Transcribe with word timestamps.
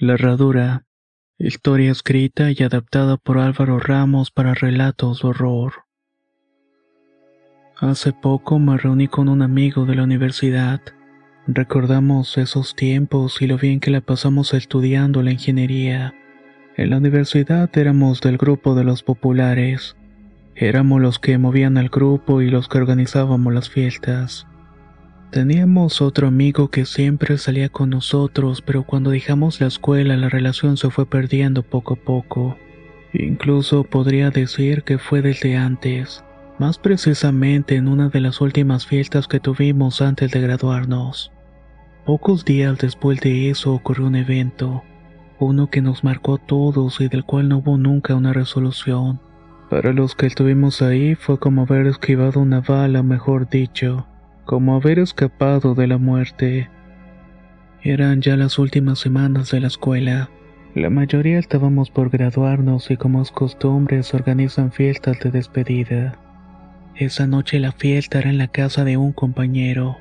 La 0.00 0.14
Herradura. 0.14 0.84
Historia 1.38 1.90
escrita 1.90 2.52
y 2.52 2.62
adaptada 2.62 3.16
por 3.16 3.38
Álvaro 3.38 3.80
Ramos 3.80 4.30
para 4.30 4.54
relatos 4.54 5.22
de 5.22 5.28
horror. 5.28 5.72
Hace 7.80 8.12
poco 8.12 8.60
me 8.60 8.76
reuní 8.76 9.08
con 9.08 9.28
un 9.28 9.42
amigo 9.42 9.86
de 9.86 9.96
la 9.96 10.04
universidad. 10.04 10.80
Recordamos 11.48 12.38
esos 12.38 12.76
tiempos 12.76 13.42
y 13.42 13.48
lo 13.48 13.58
bien 13.58 13.80
que 13.80 13.90
la 13.90 14.00
pasamos 14.00 14.54
estudiando 14.54 15.20
la 15.24 15.32
ingeniería. 15.32 16.14
En 16.76 16.90
la 16.90 16.98
universidad 16.98 17.68
éramos 17.76 18.20
del 18.20 18.38
grupo 18.38 18.76
de 18.76 18.84
los 18.84 19.02
populares. 19.02 19.96
Éramos 20.54 21.02
los 21.02 21.18
que 21.18 21.38
movían 21.38 21.76
al 21.76 21.88
grupo 21.88 22.40
y 22.40 22.50
los 22.50 22.68
que 22.68 22.78
organizábamos 22.78 23.52
las 23.52 23.68
fiestas. 23.68 24.46
Teníamos 25.30 26.00
otro 26.00 26.26
amigo 26.26 26.68
que 26.68 26.86
siempre 26.86 27.36
salía 27.36 27.68
con 27.68 27.90
nosotros, 27.90 28.62
pero 28.62 28.84
cuando 28.84 29.10
dejamos 29.10 29.60
la 29.60 29.66
escuela 29.66 30.16
la 30.16 30.30
relación 30.30 30.78
se 30.78 30.88
fue 30.88 31.04
perdiendo 31.04 31.62
poco 31.62 31.94
a 31.94 31.96
poco. 31.96 32.56
Incluso 33.12 33.84
podría 33.84 34.30
decir 34.30 34.84
que 34.84 34.96
fue 34.96 35.20
desde 35.20 35.54
antes, 35.54 36.24
más 36.58 36.78
precisamente 36.78 37.76
en 37.76 37.88
una 37.88 38.08
de 38.08 38.22
las 38.22 38.40
últimas 38.40 38.86
fiestas 38.86 39.28
que 39.28 39.38
tuvimos 39.38 40.00
antes 40.00 40.30
de 40.30 40.40
graduarnos. 40.40 41.30
Pocos 42.06 42.46
días 42.46 42.78
después 42.78 43.20
de 43.20 43.50
eso 43.50 43.74
ocurrió 43.74 44.06
un 44.06 44.16
evento, 44.16 44.82
uno 45.38 45.68
que 45.68 45.82
nos 45.82 46.04
marcó 46.04 46.36
a 46.36 46.46
todos 46.46 47.02
y 47.02 47.08
del 47.08 47.24
cual 47.24 47.50
no 47.50 47.58
hubo 47.58 47.76
nunca 47.76 48.14
una 48.14 48.32
resolución. 48.32 49.20
Para 49.68 49.92
los 49.92 50.14
que 50.14 50.24
estuvimos 50.24 50.80
ahí 50.80 51.14
fue 51.16 51.38
como 51.38 51.62
haber 51.62 51.86
esquivado 51.86 52.40
una 52.40 52.62
bala, 52.62 53.02
mejor 53.02 53.50
dicho 53.50 54.06
como 54.48 54.76
haber 54.76 54.98
escapado 54.98 55.74
de 55.74 55.86
la 55.86 55.98
muerte. 55.98 56.70
Eran 57.82 58.22
ya 58.22 58.34
las 58.34 58.58
últimas 58.58 58.98
semanas 58.98 59.50
de 59.50 59.60
la 59.60 59.66
escuela. 59.66 60.30
La 60.74 60.88
mayoría 60.88 61.38
estábamos 61.38 61.90
por 61.90 62.08
graduarnos 62.08 62.90
y 62.90 62.96
como 62.96 63.20
es 63.20 63.30
costumbre 63.30 64.02
se 64.02 64.16
organizan 64.16 64.72
fiestas 64.72 65.20
de 65.20 65.30
despedida. 65.30 66.18
Esa 66.96 67.26
noche 67.26 67.60
la 67.60 67.72
fiesta 67.72 68.20
era 68.20 68.30
en 68.30 68.38
la 68.38 68.48
casa 68.48 68.84
de 68.84 68.96
un 68.96 69.12
compañero. 69.12 69.98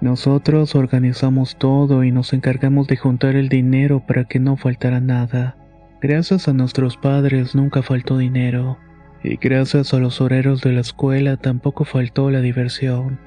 Nosotros 0.00 0.76
organizamos 0.76 1.56
todo 1.56 2.04
y 2.04 2.12
nos 2.12 2.32
encargamos 2.32 2.86
de 2.86 2.96
juntar 2.96 3.34
el 3.34 3.48
dinero 3.48 4.04
para 4.06 4.26
que 4.26 4.38
no 4.38 4.56
faltara 4.56 5.00
nada. 5.00 5.56
Gracias 6.00 6.46
a 6.46 6.52
nuestros 6.52 6.96
padres 6.96 7.56
nunca 7.56 7.82
faltó 7.82 8.16
dinero. 8.16 8.78
Y 9.24 9.38
gracias 9.38 9.92
a 9.92 9.98
los 9.98 10.20
horarios 10.20 10.60
de 10.60 10.70
la 10.70 10.82
escuela 10.82 11.36
tampoco 11.36 11.84
faltó 11.84 12.30
la 12.30 12.40
diversión. 12.40 13.26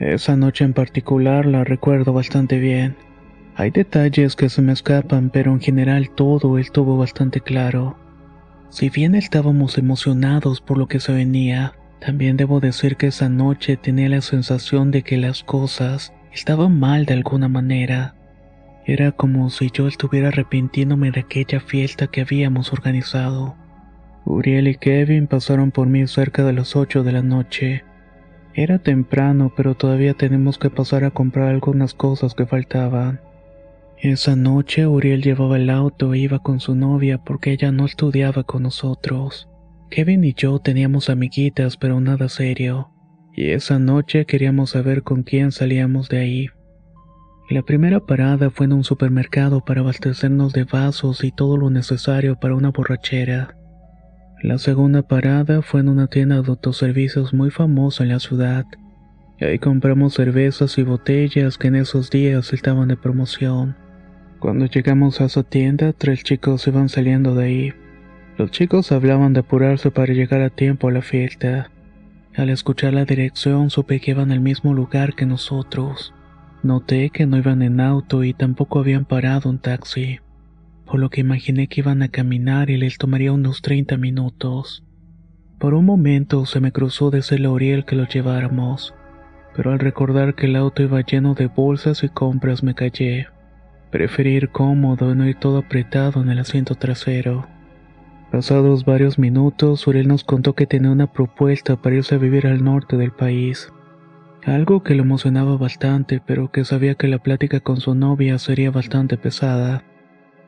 Esa 0.00 0.36
noche 0.36 0.64
en 0.64 0.72
particular 0.72 1.46
la 1.46 1.64
recuerdo 1.64 2.12
bastante 2.12 2.58
bien. 2.58 2.96
Hay 3.56 3.70
detalles 3.70 4.34
que 4.34 4.48
se 4.48 4.62
me 4.62 4.72
escapan, 4.72 5.30
pero 5.30 5.52
en 5.52 5.60
general 5.60 6.10
todo 6.10 6.58
estuvo 6.58 6.96
bastante 6.96 7.40
claro. 7.40 7.96
Si 8.70 8.90
bien 8.90 9.14
estábamos 9.14 9.78
emocionados 9.78 10.60
por 10.60 10.78
lo 10.78 10.88
que 10.88 10.98
se 10.98 11.12
venía, 11.12 11.74
también 12.00 12.36
debo 12.36 12.58
decir 12.58 12.96
que 12.96 13.06
esa 13.06 13.28
noche 13.28 13.76
tenía 13.76 14.08
la 14.08 14.20
sensación 14.20 14.90
de 14.90 15.02
que 15.02 15.16
las 15.16 15.44
cosas 15.44 16.12
estaban 16.32 16.78
mal 16.80 17.06
de 17.06 17.14
alguna 17.14 17.48
manera. 17.48 18.16
Era 18.84 19.12
como 19.12 19.48
si 19.48 19.70
yo 19.70 19.86
estuviera 19.86 20.28
arrepintiéndome 20.28 21.12
de 21.12 21.20
aquella 21.20 21.60
fiesta 21.60 22.08
que 22.08 22.22
habíamos 22.22 22.72
organizado. 22.72 23.54
Uriel 24.24 24.68
y 24.68 24.74
Kevin 24.74 25.28
pasaron 25.28 25.70
por 25.70 25.86
mí 25.86 26.06
cerca 26.06 26.44
de 26.44 26.52
las 26.52 26.74
8 26.74 27.04
de 27.04 27.12
la 27.12 27.22
noche. 27.22 27.84
Era 28.54 28.78
temprano, 28.78 29.52
pero 29.56 29.74
todavía 29.74 30.14
tenemos 30.14 30.58
que 30.58 30.70
pasar 30.70 31.02
a 31.02 31.10
comprar 31.10 31.48
algunas 31.48 31.92
cosas 31.92 32.34
que 32.34 32.46
faltaban. 32.46 33.20
Esa 33.98 34.36
noche 34.36 34.86
Uriel 34.86 35.22
llevaba 35.22 35.56
el 35.56 35.70
auto 35.70 36.14
e 36.14 36.18
iba 36.18 36.38
con 36.38 36.60
su 36.60 36.76
novia 36.76 37.18
porque 37.18 37.50
ella 37.52 37.72
no 37.72 37.84
estudiaba 37.84 38.44
con 38.44 38.62
nosotros. 38.62 39.48
Kevin 39.90 40.22
y 40.24 40.34
yo 40.34 40.60
teníamos 40.60 41.10
amiguitas, 41.10 41.76
pero 41.76 42.00
nada 42.00 42.28
serio. 42.28 42.90
Y 43.34 43.50
esa 43.50 43.80
noche 43.80 44.24
queríamos 44.24 44.70
saber 44.70 45.02
con 45.02 45.24
quién 45.24 45.50
salíamos 45.50 46.08
de 46.08 46.18
ahí. 46.18 46.46
La 47.50 47.62
primera 47.62 48.00
parada 48.00 48.50
fue 48.50 48.66
en 48.66 48.72
un 48.72 48.84
supermercado 48.84 49.64
para 49.64 49.80
abastecernos 49.80 50.52
de 50.52 50.64
vasos 50.64 51.24
y 51.24 51.32
todo 51.32 51.56
lo 51.56 51.70
necesario 51.70 52.38
para 52.38 52.54
una 52.54 52.70
borrachera. 52.70 53.56
La 54.42 54.58
segunda 54.58 55.02
parada 55.02 55.62
fue 55.62 55.80
en 55.80 55.88
una 55.88 56.06
tienda 56.06 56.42
de 56.42 56.48
autoservicios 56.48 57.32
muy 57.32 57.50
famosa 57.50 58.02
en 58.02 58.10
la 58.10 58.20
ciudad. 58.20 58.66
Ahí 59.40 59.58
compramos 59.58 60.14
cervezas 60.14 60.76
y 60.76 60.82
botellas 60.82 61.56
que 61.56 61.68
en 61.68 61.76
esos 61.76 62.10
días 62.10 62.52
estaban 62.52 62.88
de 62.88 62.96
promoción. 62.96 63.76
Cuando 64.40 64.66
llegamos 64.66 65.20
a 65.20 65.26
esa 65.26 65.42
tienda, 65.42 65.92
tres 65.92 66.24
chicos 66.24 66.66
iban 66.66 66.88
saliendo 66.88 67.34
de 67.34 67.44
ahí. 67.44 67.72
Los 68.36 68.50
chicos 68.50 68.92
hablaban 68.92 69.32
de 69.32 69.40
apurarse 69.40 69.90
para 69.90 70.12
llegar 70.12 70.42
a 70.42 70.50
tiempo 70.50 70.88
a 70.88 70.92
la 70.92 71.02
fiesta. 71.02 71.70
Al 72.36 72.50
escuchar 72.50 72.92
la 72.92 73.04
dirección 73.04 73.70
supe 73.70 74.00
que 74.00 74.10
iban 74.10 74.30
al 74.30 74.40
mismo 74.40 74.74
lugar 74.74 75.14
que 75.14 75.24
nosotros. 75.24 76.12
Noté 76.62 77.10
que 77.10 77.26
no 77.26 77.38
iban 77.38 77.62
en 77.62 77.80
auto 77.80 78.24
y 78.24 78.34
tampoco 78.34 78.80
habían 78.80 79.04
parado 79.04 79.48
un 79.48 79.58
taxi 79.58 80.20
por 80.86 81.00
lo 81.00 81.10
que 81.10 81.20
imaginé 81.20 81.66
que 81.66 81.80
iban 81.80 82.02
a 82.02 82.08
caminar 82.08 82.70
y 82.70 82.76
les 82.76 82.98
tomaría 82.98 83.32
unos 83.32 83.62
30 83.62 83.96
minutos. 83.96 84.84
Por 85.58 85.74
un 85.74 85.84
momento 85.84 86.46
se 86.46 86.60
me 86.60 86.72
cruzó 86.72 87.10
decirle 87.10 87.46
a 87.46 87.50
Uriel 87.50 87.84
que 87.84 87.96
los 87.96 88.08
lleváramos, 88.08 88.94
pero 89.56 89.72
al 89.72 89.78
recordar 89.78 90.34
que 90.34 90.46
el 90.46 90.56
auto 90.56 90.82
iba 90.82 91.00
lleno 91.00 91.34
de 91.34 91.46
bolsas 91.46 92.02
y 92.02 92.08
compras 92.08 92.62
me 92.62 92.74
callé. 92.74 93.28
Preferí 93.90 94.34
ir 94.34 94.50
cómodo 94.50 95.12
y 95.12 95.14
no 95.14 95.26
ir 95.28 95.36
todo 95.36 95.58
apretado 95.58 96.20
en 96.20 96.28
el 96.28 96.40
asiento 96.40 96.74
trasero. 96.74 97.46
Pasados 98.32 98.84
varios 98.84 99.18
minutos, 99.18 99.86
Uriel 99.86 100.08
nos 100.08 100.24
contó 100.24 100.54
que 100.54 100.66
tenía 100.66 100.90
una 100.90 101.12
propuesta 101.12 101.76
para 101.76 101.96
irse 101.96 102.16
a 102.16 102.18
vivir 102.18 102.48
al 102.48 102.64
norte 102.64 102.96
del 102.96 103.12
país. 103.12 103.72
Algo 104.44 104.82
que 104.82 104.94
lo 104.94 105.04
emocionaba 105.04 105.56
bastante, 105.56 106.20
pero 106.20 106.50
que 106.50 106.64
sabía 106.64 106.96
que 106.96 107.08
la 107.08 107.20
plática 107.20 107.60
con 107.60 107.80
su 107.80 107.94
novia 107.94 108.38
sería 108.38 108.70
bastante 108.70 109.16
pesada. 109.16 109.84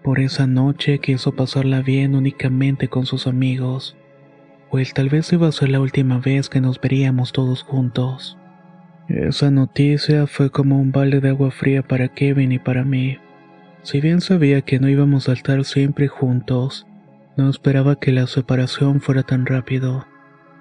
Por 0.07 0.21
esa 0.21 0.47
noche 0.47 1.01
quiso 1.01 1.35
pasarla 1.35 1.83
bien 1.83 2.15
únicamente 2.15 2.87
con 2.87 3.07
sus 3.07 3.27
amigos, 3.27 3.97
pues 4.71 4.95
tal 4.95 5.09
vez 5.09 5.33
iba 5.33 5.49
a 5.49 5.53
ser 5.53 5.69
la 5.69 5.81
última 5.81 6.21
vez 6.21 6.49
que 6.49 6.61
nos 6.61 6.81
veríamos 6.81 7.33
todos 7.33 7.65
juntos. 7.65 8.39
Esa 9.09 9.51
noticia 9.51 10.29
fue 10.29 10.51
como 10.51 10.81
un 10.81 10.93
balde 10.93 11.21
de 11.21 11.31
agua 11.31 11.51
fría 11.51 11.83
para 11.83 12.07
Kevin 12.07 12.53
y 12.53 12.61
para 12.61 12.85
mí. 12.85 13.19
Si 13.83 14.01
bien 14.01 14.21
sabía 14.21 14.61
que 14.61 14.79
no 14.79 14.89
íbamos 14.89 15.29
a 15.29 15.33
estar 15.33 15.65
siempre 15.65 16.07
juntos, 16.07 16.87
no 17.37 17.51
esperaba 17.51 17.99
que 17.99 18.13
la 18.13 18.29
separación 18.29 19.01
fuera 19.01 19.25
tan 19.25 19.45
rápido. 19.45 20.07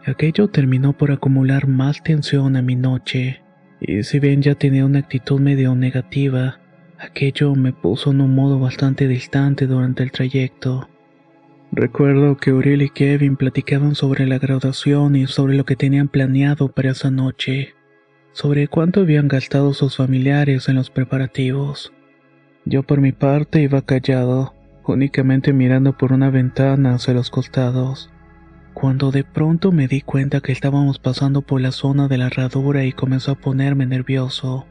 Aquello 0.08 0.48
terminó 0.48 0.94
por 0.94 1.12
acumular 1.12 1.68
más 1.68 2.02
tensión 2.02 2.56
a 2.56 2.64
mi 2.64 2.76
noche, 2.76 3.44
y 3.80 4.02
si 4.02 4.18
bien 4.18 4.42
ya 4.42 4.56
tenía 4.56 4.88
una 4.88 4.98
actitud 4.98 5.40
medio 5.40 5.76
negativa, 5.76 6.62
Aquello 7.06 7.54
me 7.54 7.72
puso 7.72 8.10
en 8.10 8.20
un 8.20 8.34
modo 8.34 8.58
bastante 8.60 9.08
distante 9.08 9.68
durante 9.68 10.02
el 10.02 10.12
trayecto. 10.12 10.90
Recuerdo 11.72 12.36
que 12.38 12.52
Uriel 12.52 12.82
y 12.82 12.90
Kevin 12.90 13.36
platicaban 13.36 13.94
sobre 13.94 14.26
la 14.26 14.40
graduación 14.40 15.16
y 15.16 15.28
sobre 15.28 15.56
lo 15.56 15.66
que 15.66 15.76
tenían 15.76 16.08
planeado 16.08 16.70
para 16.70 16.92
esa 16.92 17.12
noche, 17.12 17.76
sobre 18.32 18.68
cuánto 18.68 19.02
habían 19.02 19.28
gastado 19.28 19.74
sus 19.74 19.98
familiares 19.98 20.68
en 20.68 20.76
los 20.76 20.90
preparativos. 20.90 21.94
Yo 22.66 22.82
por 22.82 23.02
mi 23.02 23.12
parte 23.12 23.62
iba 23.62 23.84
callado, 23.84 24.56
únicamente 24.84 25.54
mirando 25.54 25.96
por 25.96 26.12
una 26.12 26.32
ventana 26.32 26.96
hacia 26.96 27.14
los 27.14 27.30
costados, 27.30 28.10
cuando 28.74 29.12
de 29.12 29.24
pronto 29.24 29.72
me 29.72 29.88
di 29.88 30.02
cuenta 30.02 30.42
que 30.42 30.52
estábamos 30.52 30.98
pasando 30.98 31.44
por 31.44 31.62
la 31.62 31.72
zona 31.72 32.08
de 32.08 32.18
la 32.18 32.28
herradura 32.28 32.84
y 32.84 32.94
comenzó 32.94 33.34
a 33.34 33.36
ponerme 33.36 33.86
nervioso. 33.86 34.66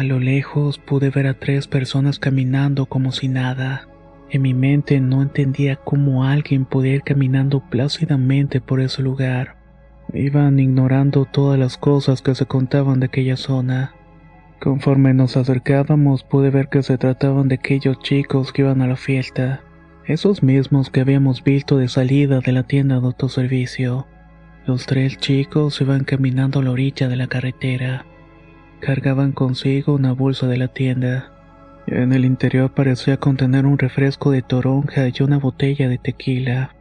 A 0.00 0.02
lo 0.02 0.18
lejos 0.18 0.78
pude 0.78 1.10
ver 1.10 1.26
a 1.26 1.34
tres 1.34 1.66
personas 1.66 2.18
caminando 2.18 2.86
como 2.86 3.12
si 3.12 3.28
nada. 3.28 3.86
En 4.30 4.40
mi 4.40 4.54
mente 4.54 4.98
no 4.98 5.20
entendía 5.20 5.76
cómo 5.76 6.24
alguien 6.24 6.64
podía 6.64 6.94
ir 6.94 7.02
caminando 7.02 7.60
plácidamente 7.68 8.62
por 8.62 8.80
ese 8.80 9.02
lugar. 9.02 9.56
Iban 10.14 10.58
ignorando 10.58 11.26
todas 11.26 11.58
las 11.58 11.76
cosas 11.76 12.22
que 12.22 12.34
se 12.34 12.46
contaban 12.46 13.00
de 13.00 13.06
aquella 13.08 13.36
zona. 13.36 13.92
Conforme 14.58 15.12
nos 15.12 15.36
acercábamos 15.36 16.24
pude 16.24 16.48
ver 16.48 16.70
que 16.70 16.82
se 16.82 16.96
trataban 16.96 17.48
de 17.48 17.56
aquellos 17.56 17.98
chicos 17.98 18.54
que 18.54 18.62
iban 18.62 18.80
a 18.80 18.86
la 18.86 18.96
fiesta, 18.96 19.60
esos 20.06 20.42
mismos 20.42 20.88
que 20.88 21.02
habíamos 21.02 21.44
visto 21.44 21.76
de 21.76 21.88
salida 21.88 22.40
de 22.40 22.52
la 22.52 22.62
tienda 22.62 23.00
de 23.00 23.06
autoservicio. 23.06 24.06
Los 24.66 24.86
tres 24.86 25.18
chicos 25.18 25.78
iban 25.82 26.04
caminando 26.04 26.60
a 26.60 26.62
la 26.62 26.70
orilla 26.70 27.06
de 27.06 27.16
la 27.16 27.26
carretera. 27.26 28.06
Cargaban 28.80 29.32
consigo 29.32 29.94
una 29.94 30.12
bolsa 30.12 30.46
de 30.46 30.56
la 30.56 30.68
tienda. 30.68 31.30
En 31.86 32.14
el 32.14 32.24
interior 32.24 32.72
parecía 32.72 33.18
contener 33.18 33.66
un 33.66 33.78
refresco 33.78 34.30
de 34.30 34.40
toronja 34.40 35.06
y 35.06 35.22
una 35.22 35.38
botella 35.38 35.88
de 35.88 35.98
tequila. 35.98 36.74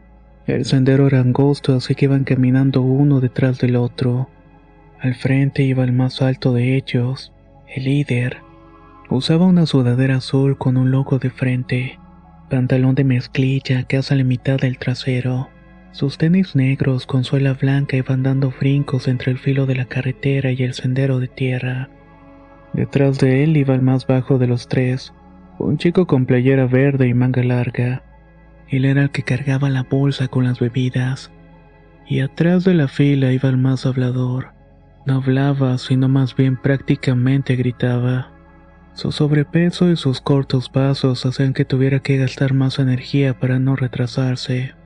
El 0.47 0.63
sendero 0.63 1.07
era 1.07 1.19
angosto, 1.19 1.75
así 1.75 1.95
que 1.95 2.05
iban 2.05 2.23
caminando 2.23 2.81
uno 2.81 3.19
detrás 3.19 3.59
del 3.59 3.75
otro. 3.75 4.29
Al 5.01 5.13
frente 5.13 5.63
iba 5.63 5.83
el 5.83 5.91
más 5.91 6.21
alto 6.21 6.53
de 6.53 6.77
ellos, 6.77 7.33
el 7.67 7.83
líder. 7.83 8.37
Usaba 9.09 9.45
una 9.45 9.65
sudadera 9.65 10.17
azul 10.17 10.57
con 10.57 10.77
un 10.77 10.91
logo 10.91 11.19
de 11.19 11.29
frente, 11.29 11.99
pantalón 12.49 12.95
de 12.95 13.03
mezclilla 13.03 13.83
que 13.83 13.97
hace 13.97 14.15
la 14.15 14.23
mitad 14.23 14.57
del 14.57 14.77
trasero. 14.77 15.49
Sus 15.99 16.17
tenis 16.17 16.55
negros 16.55 17.05
con 17.05 17.25
suela 17.25 17.55
blanca 17.55 17.97
iban 17.97 18.23
dando 18.23 18.53
brincos 18.57 19.09
entre 19.09 19.33
el 19.33 19.37
filo 19.37 19.65
de 19.65 19.75
la 19.75 19.83
carretera 19.83 20.53
y 20.53 20.63
el 20.63 20.73
sendero 20.73 21.19
de 21.19 21.27
tierra. 21.27 21.89
Detrás 22.71 23.19
de 23.19 23.43
él 23.43 23.57
iba 23.57 23.75
el 23.75 23.81
más 23.81 24.07
bajo 24.07 24.37
de 24.37 24.47
los 24.47 24.69
tres, 24.69 25.13
un 25.57 25.77
chico 25.77 26.07
con 26.07 26.25
playera 26.25 26.67
verde 26.67 27.09
y 27.09 27.13
manga 27.13 27.43
larga. 27.43 28.01
Él 28.69 28.85
era 28.85 29.01
el 29.01 29.09
que 29.09 29.23
cargaba 29.23 29.69
la 29.69 29.83
bolsa 29.83 30.29
con 30.29 30.45
las 30.45 30.61
bebidas. 30.61 31.33
Y 32.07 32.21
atrás 32.21 32.63
de 32.63 32.75
la 32.75 32.87
fila 32.87 33.33
iba 33.33 33.49
el 33.49 33.57
más 33.57 33.85
hablador. 33.85 34.53
No 35.05 35.15
hablaba, 35.15 35.77
sino 35.77 36.07
más 36.07 36.33
bien 36.33 36.55
prácticamente 36.55 37.57
gritaba. 37.57 38.31
Su 38.93 39.11
sobrepeso 39.11 39.91
y 39.91 39.97
sus 39.97 40.21
cortos 40.21 40.69
pasos 40.69 41.25
hacían 41.25 41.51
que 41.51 41.65
tuviera 41.65 41.99
que 41.99 42.15
gastar 42.15 42.53
más 42.53 42.79
energía 42.79 43.37
para 43.37 43.59
no 43.59 43.75
retrasarse. 43.75 44.78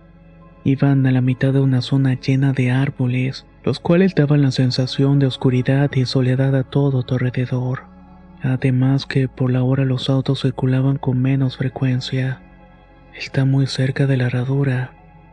Iban 0.66 1.06
a 1.06 1.12
la 1.12 1.22
mitad 1.22 1.52
de 1.52 1.60
una 1.60 1.82
zona 1.82 2.14
llena 2.14 2.54
de 2.54 2.72
árboles, 2.72 3.46
los 3.64 3.80
cuales 3.80 4.16
daban 4.16 4.42
la 4.42 4.52
sensación 4.52 5.20
de 5.20 5.28
oscuridad 5.28 5.92
y 5.94 6.06
soledad 6.06 6.56
a 6.56 6.64
todo 6.64 7.04
tu 7.04 7.16
alrededor. 7.16 7.84
Además 8.42 9.06
que 9.06 9.28
por 9.28 9.52
la 9.52 9.64
hora 9.64 9.86
los 9.86 10.10
autos 10.10 10.42
circulaban 10.42 10.98
con 10.98 11.22
menos 11.22 11.58
frecuencia. 11.58 12.42
Está 13.14 13.46
muy 13.46 13.68
cerca 13.68 14.08
de 14.08 14.18
la 14.18 14.26
herradura, 14.26 14.92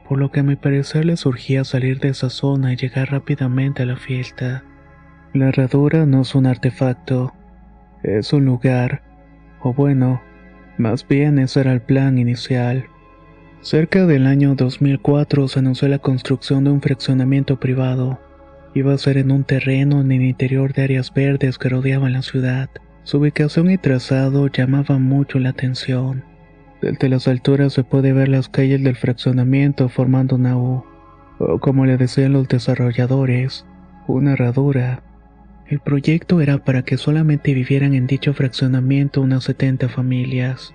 por 0.09 0.19
lo 0.19 0.33
que 0.33 0.41
a 0.41 0.43
mi 0.43 0.57
parecer 0.57 1.05
le 1.05 1.17
surgía 1.17 1.65
salir 1.65 2.01
de 2.01 2.09
esa 2.09 2.31
zona 2.31 2.73
y 2.73 2.77
llegar 2.77 3.11
rápidamente 3.11 3.85
a 3.85 3.87
la 3.87 3.97
fiesta. 3.97 4.65
La 5.33 5.49
herradura 5.49 6.07
no 6.07 6.23
es 6.23 6.35
un 6.35 6.47
artefacto, 6.47 7.33
es 8.03 8.33
un 8.33 8.45
lugar, 8.45 9.03
o 9.61 9.73
bueno, 9.73 10.21
más 10.77 11.07
bien 11.07 11.39
ese 11.39 11.61
era 11.61 11.73
el 11.73 11.83
plan 11.83 12.19
inicial. 12.19 12.87
Cerca 13.63 14.07
del 14.07 14.27
año 14.27 14.55
2004 14.55 15.47
se 15.47 15.59
anunció 15.59 15.87
la 15.87 15.99
construcción 15.99 16.65
de 16.65 16.71
un 16.71 16.81
fraccionamiento 16.81 17.61
privado. 17.61 18.19
Iba 18.75 18.95
a 18.95 18.99
ser 18.99 19.19
en 19.19 19.31
un 19.31 19.45
terreno 19.45 20.01
en 20.01 20.11
el 20.13 20.23
interior 20.23 20.73
de 20.73 20.85
áreas 20.85 21.13
verdes 21.13 21.59
que 21.59 21.69
rodeaban 21.69 22.15
la 22.15 22.23
ciudad. 22.23 22.71
Su 23.03 23.19
ubicación 23.19 23.71
y 23.71 23.77
trazado 23.77 24.47
llamaban 24.47 25.03
mucho 25.03 25.39
la 25.39 25.51
atención. 25.51 26.25
Desde 26.81 27.11
las 27.11 27.29
alturas 27.29 27.75
se 27.75 27.85
puede 27.85 28.15
ver 28.15 28.29
las 28.29 28.49
calles 28.49 28.83
del 28.83 28.97
fraccionamiento 28.97 29.91
formando 29.91 30.37
una 30.37 30.57
U, 30.57 30.83
o 31.39 31.59
como 31.59 31.85
le 31.85 31.99
decían 31.99 32.33
los 32.33 32.49
desarrolladores, 32.49 33.67
una 34.07 34.33
herradura. 34.33 35.03
El 35.67 35.81
proyecto 35.81 36.41
era 36.41 36.65
para 36.65 36.83
que 36.83 36.97
solamente 36.97 37.53
vivieran 37.53 37.93
en 37.93 38.07
dicho 38.07 38.33
fraccionamiento 38.33 39.21
unas 39.21 39.45
70 39.45 39.91
familias. 39.91 40.73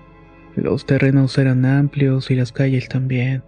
Los 0.56 0.86
terrenos 0.86 1.36
eran 1.36 1.66
amplios 1.66 2.30
y 2.30 2.34
las 2.34 2.50
calles 2.50 2.88
también. 2.88 3.42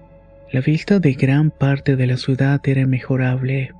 La 0.53 0.61
vista 0.61 1.01
de 1.01 1.15
gran 1.15 1.51
parte 1.51 1.97
de 1.97 2.07
la 2.07 2.19
ciudad 2.19 2.61
era 2.65 2.87
mejorable. 2.87 3.73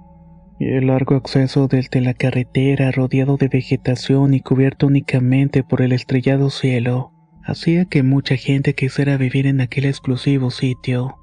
Y 0.59 0.69
el 0.69 0.87
largo 0.87 1.15
acceso 1.15 1.69
desde 1.69 2.01
la 2.01 2.15
carretera, 2.15 2.91
rodeado 2.91 3.37
de 3.37 3.49
vegetación 3.49 4.33
y 4.33 4.41
cubierto 4.41 4.87
únicamente 4.87 5.63
por 5.63 5.83
el 5.83 5.93
estrellado 5.93 6.49
cielo, 6.49 7.13
hacía 7.45 7.85
que 7.85 8.03
mucha 8.03 8.37
gente 8.37 8.75
quisiera 8.75 9.19
vivir 9.19 9.47
en 9.47 9.61
aquel 9.61 9.85
exclusivo 9.85 10.51
sitio. 10.51 11.17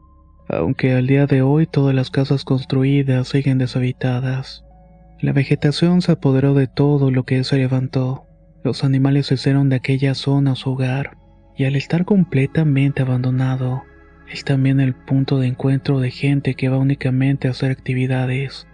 Aunque 0.47 0.93
al 0.93 1.07
día 1.07 1.25
de 1.25 1.41
hoy 1.41 1.65
todas 1.65 1.95
las 1.95 2.11
casas 2.11 2.43
construidas 2.43 3.29
siguen 3.29 3.57
deshabitadas. 3.57 4.63
La 5.19 5.33
vegetación 5.33 6.01
se 6.01 6.11
apoderó 6.11 6.53
de 6.53 6.67
todo 6.67 7.09
lo 7.09 7.23
que 7.23 7.43
se 7.43 7.57
levantó. 7.57 8.27
Los 8.63 8.83
animales 8.83 9.31
hicieron 9.31 9.69
de 9.69 9.77
aquella 9.77 10.13
zona 10.13 10.55
su 10.55 10.71
hogar, 10.71 11.17
y 11.57 11.65
al 11.65 11.75
estar 11.75 12.05
completamente 12.05 13.01
abandonado, 13.01 13.83
es 14.31 14.43
también 14.43 14.79
el 14.79 14.93
punto 14.93 15.39
de 15.39 15.47
encuentro 15.47 15.99
de 15.99 16.11
gente 16.11 16.55
que 16.55 16.69
va 16.69 16.77
únicamente 16.77 17.47
a 17.47 17.51
hacer 17.51 17.71
actividades, 17.71 18.67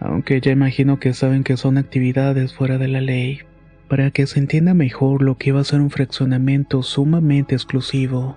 aunque 0.00 0.40
ya 0.40 0.52
imagino 0.52 0.98
que 0.98 1.12
saben 1.12 1.44
que 1.44 1.56
son 1.56 1.78
actividades 1.78 2.54
fuera 2.54 2.78
de 2.78 2.88
la 2.88 3.00
ley, 3.00 3.40
para 3.88 4.10
que 4.10 4.26
se 4.26 4.38
entienda 4.38 4.74
mejor 4.74 5.22
lo 5.22 5.38
que 5.38 5.50
iba 5.50 5.60
a 5.60 5.64
ser 5.64 5.80
un 5.80 5.90
fraccionamiento 5.90 6.82
sumamente 6.82 7.54
exclusivo. 7.54 8.36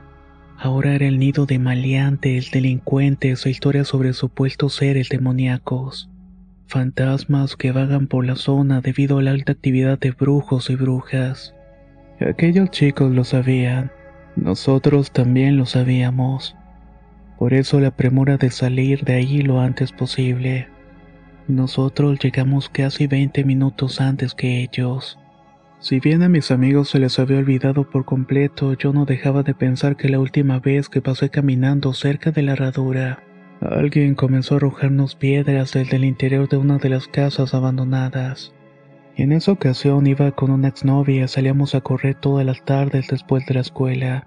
Ahora 0.57 0.93
era 0.93 1.07
el 1.07 1.19
nido 1.19 1.45
de 1.45 1.57
maleantes, 1.57 2.51
delincuentes 2.51 3.45
e 3.45 3.49
historias 3.49 3.87
sobre 3.87 4.13
supuestos 4.13 4.75
seres 4.75 5.09
demoníacos 5.09 6.09
fantasmas 6.69 7.55
que 7.55 7.71
vagan 7.71 8.05
por 8.05 8.23
la 8.25 8.35
zona 8.35 8.79
debido 8.79 9.17
a 9.17 9.23
la 9.23 9.31
alta 9.31 9.53
actividad 9.53 9.97
de 9.97 10.11
brujos 10.11 10.69
y 10.69 10.75
brujas. 10.75 11.55
Aquellos 12.19 12.69
chicos 12.71 13.11
lo 13.11 13.23
sabían, 13.23 13.91
nosotros 14.35 15.11
también 15.11 15.57
lo 15.57 15.65
sabíamos. 15.65 16.55
Por 17.37 17.53
eso 17.53 17.79
la 17.79 17.91
premura 17.91 18.37
de 18.37 18.51
salir 18.51 19.03
de 19.03 19.13
ahí 19.13 19.41
lo 19.41 19.59
antes 19.59 19.91
posible. 19.91 20.67
Nosotros 21.47 22.19
llegamos 22.19 22.69
casi 22.69 23.07
20 23.07 23.43
minutos 23.45 24.01
antes 24.01 24.33
que 24.33 24.61
ellos. 24.61 25.17
Si 25.79 25.99
bien 25.99 26.23
a 26.23 26.29
mis 26.29 26.51
amigos 26.51 26.89
se 26.89 26.99
les 26.99 27.17
había 27.19 27.37
olvidado 27.37 27.89
por 27.89 28.03
completo, 28.03 28.73
yo 28.73 28.91
no 28.91 29.05
dejaba 29.05 29.43
de 29.43 29.53
pensar 29.53 29.95
que 29.95 30.09
la 30.09 30.19
última 30.19 30.59
vez 30.59 30.89
que 30.89 31.01
pasé 31.01 31.29
caminando 31.29 31.93
cerca 31.93 32.31
de 32.31 32.41
la 32.41 32.51
herradura, 32.51 33.23
Alguien 33.61 34.15
comenzó 34.15 34.53
a 34.53 34.57
arrojarnos 34.57 35.15
piedras 35.15 35.73
desde 35.73 35.97
el 35.97 36.05
interior 36.05 36.47
de 36.47 36.55
una 36.55 36.77
de 36.77 36.87
las 36.87 37.09
casas 37.09 37.53
abandonadas. 37.53 38.53
En 39.19 39.33
esa 39.33 39.51
ocasión 39.51 40.07
iba 40.07 40.31
con 40.31 40.49
una 40.49 40.69
exnovia 40.69 41.27
salíamos 41.27 41.75
a 41.75 41.81
correr 41.81 42.15
todas 42.15 42.45
las 42.45 42.63
tardes 42.63 43.09
después 43.09 43.45
de 43.45 43.55
la 43.55 43.59
escuela. 43.59 44.25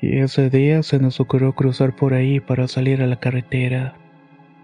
Y 0.00 0.20
ese 0.20 0.48
día 0.48 0.82
se 0.82 0.98
nos 0.98 1.20
ocurrió 1.20 1.54
cruzar 1.54 1.94
por 1.94 2.14
ahí 2.14 2.40
para 2.40 2.66
salir 2.66 3.02
a 3.02 3.06
la 3.06 3.20
carretera. 3.20 3.98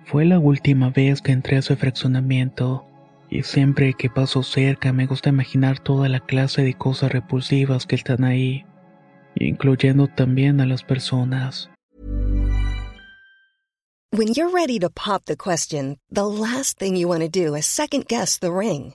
Fue 0.06 0.24
la 0.24 0.38
última 0.38 0.88
vez 0.88 1.20
que 1.20 1.32
entré 1.32 1.56
a 1.56 1.58
ese 1.58 1.76
fraccionamiento, 1.76 2.86
y 3.28 3.42
siempre 3.42 3.92
que 3.92 4.08
paso 4.08 4.42
cerca 4.42 4.94
me 4.94 5.04
gusta 5.04 5.28
imaginar 5.28 5.80
toda 5.80 6.08
la 6.08 6.20
clase 6.20 6.62
de 6.62 6.72
cosas 6.72 7.12
repulsivas 7.12 7.84
que 7.84 7.96
están 7.96 8.24
ahí, 8.24 8.64
incluyendo 9.34 10.08
también 10.08 10.62
a 10.62 10.66
las 10.66 10.82
personas. 10.82 11.68
When 14.12 14.32
you're 14.32 14.50
ready 14.50 14.78
to 14.78 14.88
pop 14.88 15.26
the 15.26 15.36
question, 15.36 15.98
the 16.10 16.24
last 16.24 16.78
thing 16.78 16.96
you 16.96 17.06
want 17.06 17.20
to 17.20 17.28
do 17.28 17.54
is 17.54 17.66
second 17.66 18.06
guess 18.08 18.38
the 18.38 18.50
ring. 18.50 18.94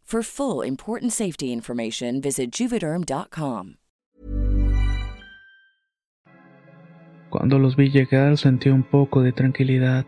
For 0.11 0.23
full 0.23 0.67
important 0.67 1.13
safety 1.13 1.53
information, 1.53 2.19
visit 2.19 2.51
juvederm.com. 2.51 3.75
Cuando 7.29 7.57
los 7.59 7.77
vi 7.77 7.91
llegar 7.91 8.37
sentí 8.37 8.67
un 8.67 8.83
poco 8.83 9.21
de 9.21 9.31
tranquilidad. 9.31 10.05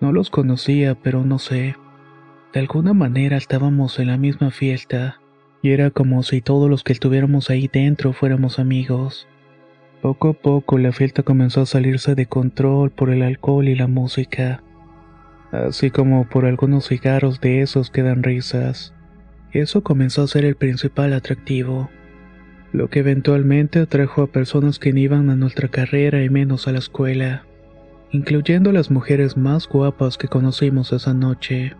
No 0.00 0.12
los 0.12 0.30
conocía, 0.30 0.94
pero 0.94 1.24
no 1.26 1.38
sé. 1.38 1.76
De 2.54 2.60
alguna 2.60 2.94
manera 2.94 3.36
estábamos 3.36 3.98
en 3.98 4.06
la 4.06 4.16
misma 4.16 4.50
fiesta, 4.50 5.20
y 5.60 5.72
era 5.72 5.90
como 5.90 6.22
si 6.22 6.40
todos 6.40 6.70
los 6.70 6.82
que 6.82 6.94
estuviéramos 6.94 7.50
ahí 7.50 7.68
dentro 7.70 8.14
fuéramos 8.14 8.58
amigos. 8.58 9.28
Poco 10.00 10.30
a 10.30 10.32
poco 10.32 10.78
la 10.78 10.92
fiesta 10.92 11.22
comenzó 11.22 11.60
a 11.60 11.66
salirse 11.66 12.14
de 12.14 12.24
control 12.24 12.92
por 12.92 13.10
el 13.10 13.20
alcohol 13.20 13.68
y 13.68 13.74
la 13.74 13.88
música, 13.88 14.62
así 15.52 15.90
como 15.90 16.26
por 16.30 16.46
algunos 16.46 16.88
cigarros 16.88 17.42
de 17.42 17.60
esos 17.60 17.90
que 17.90 18.02
dan 18.02 18.22
risas. 18.22 18.93
Eso 19.54 19.84
comenzó 19.84 20.22
a 20.22 20.26
ser 20.26 20.44
el 20.44 20.56
principal 20.56 21.12
atractivo, 21.12 21.88
lo 22.72 22.90
que 22.90 22.98
eventualmente 22.98 23.78
atrajo 23.78 24.22
a 24.22 24.26
personas 24.26 24.80
que 24.80 24.92
no 24.92 24.98
iban 24.98 25.30
a 25.30 25.36
nuestra 25.36 25.68
carrera 25.68 26.24
y 26.24 26.28
menos 26.28 26.66
a 26.66 26.72
la 26.72 26.80
escuela, 26.80 27.46
incluyendo 28.10 28.72
las 28.72 28.90
mujeres 28.90 29.36
más 29.36 29.68
guapas 29.68 30.18
que 30.18 30.26
conocimos 30.26 30.92
esa 30.92 31.14
noche. 31.14 31.76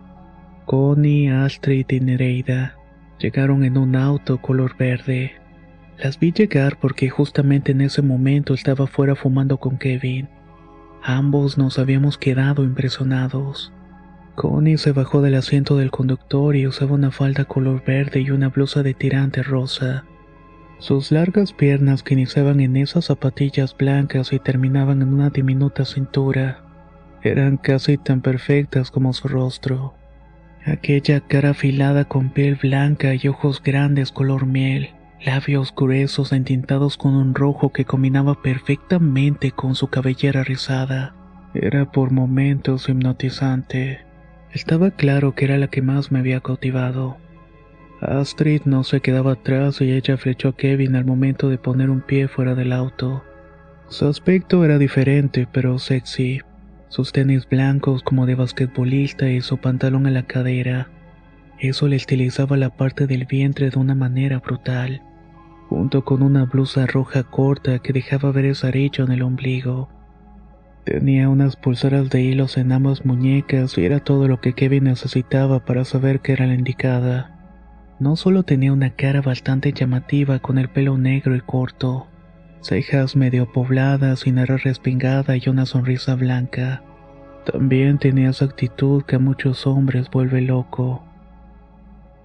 Connie, 0.65 1.27
Astrid 1.27 1.85
y 1.89 1.99
Nereida 1.99 2.77
llegaron 3.19 3.65
en 3.65 3.77
un 3.77 3.97
auto 3.97 4.37
color 4.41 4.77
verde. 4.77 5.33
Las 5.97 6.17
vi 6.17 6.31
llegar 6.31 6.79
porque 6.79 7.09
justamente 7.09 7.73
en 7.73 7.81
ese 7.81 8.01
momento 8.01 8.53
estaba 8.53 8.87
fuera 8.87 9.15
fumando 9.15 9.57
con 9.57 9.77
Kevin. 9.77 10.29
Ambos 11.03 11.57
nos 11.57 11.77
habíamos 11.77 12.17
quedado 12.17 12.63
impresionados. 12.63 13.73
Connie 14.35 14.77
se 14.77 14.91
bajó 14.91 15.21
del 15.21 15.35
asiento 15.35 15.77
del 15.77 15.91
conductor 15.91 16.55
y 16.55 16.67
usaba 16.67 16.93
una 16.93 17.11
falda 17.11 17.45
color 17.45 17.83
verde 17.85 18.19
y 18.21 18.31
una 18.31 18.49
blusa 18.49 18.83
de 18.83 18.93
tirante 18.93 19.43
rosa. 19.43 20.05
Sus 20.79 21.11
largas 21.11 21.53
piernas 21.53 22.03
que 22.03 22.13
iniciaban 22.13 22.59
en 22.59 22.75
esas 22.75 23.05
zapatillas 23.05 23.75
blancas 23.75 24.33
y 24.33 24.39
terminaban 24.39 25.01
en 25.01 25.13
una 25.13 25.29
diminuta 25.29 25.85
cintura 25.85 26.65
eran 27.23 27.57
casi 27.57 27.97
tan 27.97 28.21
perfectas 28.21 28.91
como 28.91 29.11
su 29.13 29.27
rostro. 29.27 29.95
Aquella 30.63 31.21
cara 31.21 31.51
afilada 31.51 32.05
con 32.05 32.29
piel 32.29 32.55
blanca 32.61 33.15
y 33.15 33.27
ojos 33.27 33.63
grandes 33.63 34.11
color 34.11 34.45
miel, 34.45 34.91
labios 35.25 35.73
gruesos 35.75 36.33
entintados 36.33 36.97
con 36.97 37.15
un 37.15 37.33
rojo 37.33 37.71
que 37.71 37.85
combinaba 37.85 38.41
perfectamente 38.41 39.51
con 39.51 39.75
su 39.75 39.87
cabellera 39.87 40.43
rizada. 40.43 41.15
Era 41.55 41.91
por 41.91 42.11
momentos 42.11 42.89
hipnotizante. 42.89 44.04
Estaba 44.55 44.89
claro 44.89 45.35
que 45.35 45.43
era 45.43 45.57
la 45.57 45.67
que 45.67 45.81
más 45.81 46.13
me 46.13 46.19
había 46.19 46.39
cautivado. 46.39 47.17
Astrid 47.99 48.61
no 48.63 48.85
se 48.85 49.01
quedaba 49.01 49.33
atrás 49.33 49.81
y 49.81 49.91
ella 49.91 50.15
flechó 50.15 50.47
a 50.47 50.55
Kevin 50.55 50.95
al 50.95 51.03
momento 51.03 51.49
de 51.49 51.57
poner 51.57 51.89
un 51.89 51.99
pie 51.99 52.29
fuera 52.29 52.55
del 52.55 52.71
auto. 52.71 53.21
Su 53.89 54.07
aspecto 54.07 54.63
era 54.63 54.77
diferente, 54.77 55.45
pero 55.51 55.77
sexy. 55.77 56.39
Sus 56.87 57.11
tenis 57.11 57.45
blancos 57.49 58.01
como 58.01 58.25
de 58.25 58.35
basquetbolista 58.35 59.29
y 59.29 59.41
su 59.41 59.57
pantalón 59.57 60.07
a 60.07 60.11
la 60.11 60.23
cadera. 60.23 60.87
Eso 61.59 61.89
le 61.89 61.97
estilizaba 61.97 62.55
la 62.55 62.69
parte 62.69 63.07
del 63.07 63.25
vientre 63.25 63.69
de 63.69 63.77
una 63.77 63.93
manera 63.93 64.39
brutal, 64.39 65.01
junto 65.67 66.05
con 66.05 66.23
una 66.23 66.45
blusa 66.45 66.87
roja 66.87 67.23
corta 67.23 67.79
que 67.79 67.91
dejaba 67.91 68.31
ver 68.31 68.45
ese 68.45 68.69
en 68.69 69.11
el 69.11 69.21
ombligo. 69.21 69.89
Tenía 70.85 71.29
unas 71.29 71.55
pulseras 71.55 72.11
de 72.11 72.21
hilos 72.21 72.57
en 72.57 72.71
ambas 72.71 73.05
muñecas 73.05 73.75
y 73.75 73.85
era 73.85 73.99
todo 74.01 74.27
lo 74.27 74.39
que 74.39 74.53
Kevin 74.53 74.83
necesitaba 74.83 75.65
para 75.65 75.83
saber 75.83 76.19
que 76.19 76.33
era 76.33 76.45
la 76.45 76.53
indicada. 76.53 77.31
No 77.99 78.15
solo 78.15 78.43
tenía 78.43 78.71
una 78.71 78.91
cara 78.91 79.21
bastante 79.21 79.73
llamativa 79.73 80.37
con 80.37 80.59
el 80.59 80.69
pelo 80.69 80.95
negro 80.99 81.35
y 81.35 81.41
corto, 81.41 82.05
cejas 82.61 83.15
medio 83.15 83.51
pobladas 83.51 84.27
y 84.27 84.31
nariz 84.31 84.63
respingada 84.63 85.35
y 85.37 85.49
una 85.49 85.65
sonrisa 85.65 86.13
blanca. 86.13 86.83
También 87.51 87.97
tenía 87.97 88.29
esa 88.29 88.45
actitud 88.45 89.03
que 89.05 89.15
a 89.15 89.19
muchos 89.19 89.65
hombres 89.65 90.11
vuelve 90.11 90.41
loco. 90.41 91.03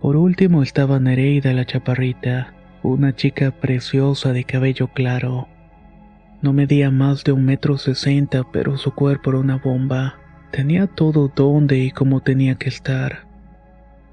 Por 0.03 0.17
último 0.17 0.63
estaba 0.63 1.01
Nereida 1.01 1.55
la 1.55 1.65
chaparrita, 1.65 2.53
una 2.83 3.17
chica 3.17 3.53
preciosa 3.53 4.35
de 4.35 4.45
cabello 4.45 4.89
claro. 4.89 5.49
No 6.43 6.53
medía 6.53 6.91
más 6.91 7.23
de 7.25 7.33
un 7.33 7.45
metro 7.45 7.77
sesenta, 7.77 8.45
pero 8.51 8.79
su 8.79 8.95
cuerpo 8.95 9.31
era 9.31 9.41
una 9.41 9.57
bomba. 9.59 10.19
Tenía 10.51 10.87
todo 10.87 11.31
donde 11.35 11.79
y 11.79 11.91
como 11.91 12.21
tenía 12.21 12.55
que 12.55 12.69
estar. 12.69 13.27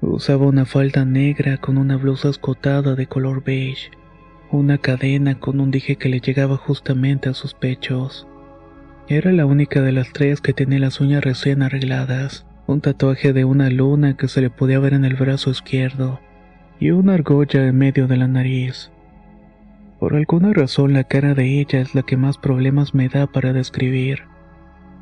Usaba 0.00 0.46
una 0.46 0.64
falda 0.64 1.04
negra 1.04 1.56
con 1.56 1.78
una 1.78 1.96
blusa 1.96 2.28
escotada 2.28 2.94
de 2.94 3.06
color 3.06 3.42
beige, 3.42 3.90
una 4.50 4.78
cadena 4.78 5.40
con 5.40 5.58
un 5.58 5.70
dije 5.70 5.96
que 5.96 6.08
le 6.08 6.20
llegaba 6.20 6.56
justamente 6.56 7.28
a 7.28 7.34
sus 7.34 7.54
pechos. 7.54 8.26
Era 9.08 9.32
la 9.32 9.46
única 9.46 9.80
de 9.80 9.92
las 9.92 10.12
tres 10.12 10.40
que 10.40 10.52
tenía 10.52 10.78
las 10.78 11.00
uñas 11.00 11.24
recién 11.24 11.62
arregladas, 11.62 12.46
un 12.66 12.82
tatuaje 12.82 13.32
de 13.32 13.44
una 13.44 13.70
luna 13.70 14.16
que 14.16 14.28
se 14.28 14.42
le 14.42 14.50
podía 14.50 14.78
ver 14.78 14.92
en 14.92 15.06
el 15.06 15.16
brazo 15.16 15.50
izquierdo 15.50 16.20
y 16.78 16.90
una 16.90 17.14
argolla 17.14 17.66
en 17.66 17.76
medio 17.76 18.06
de 18.06 18.16
la 18.18 18.28
nariz. 18.28 18.92
Por 19.98 20.14
alguna 20.14 20.52
razón 20.52 20.92
la 20.92 21.04
cara 21.04 21.34
de 21.34 21.60
ella 21.60 21.80
es 21.80 21.94
la 21.94 22.02
que 22.02 22.16
más 22.16 22.38
problemas 22.38 22.94
me 22.94 23.08
da 23.08 23.26
para 23.26 23.52
describir. 23.52 24.22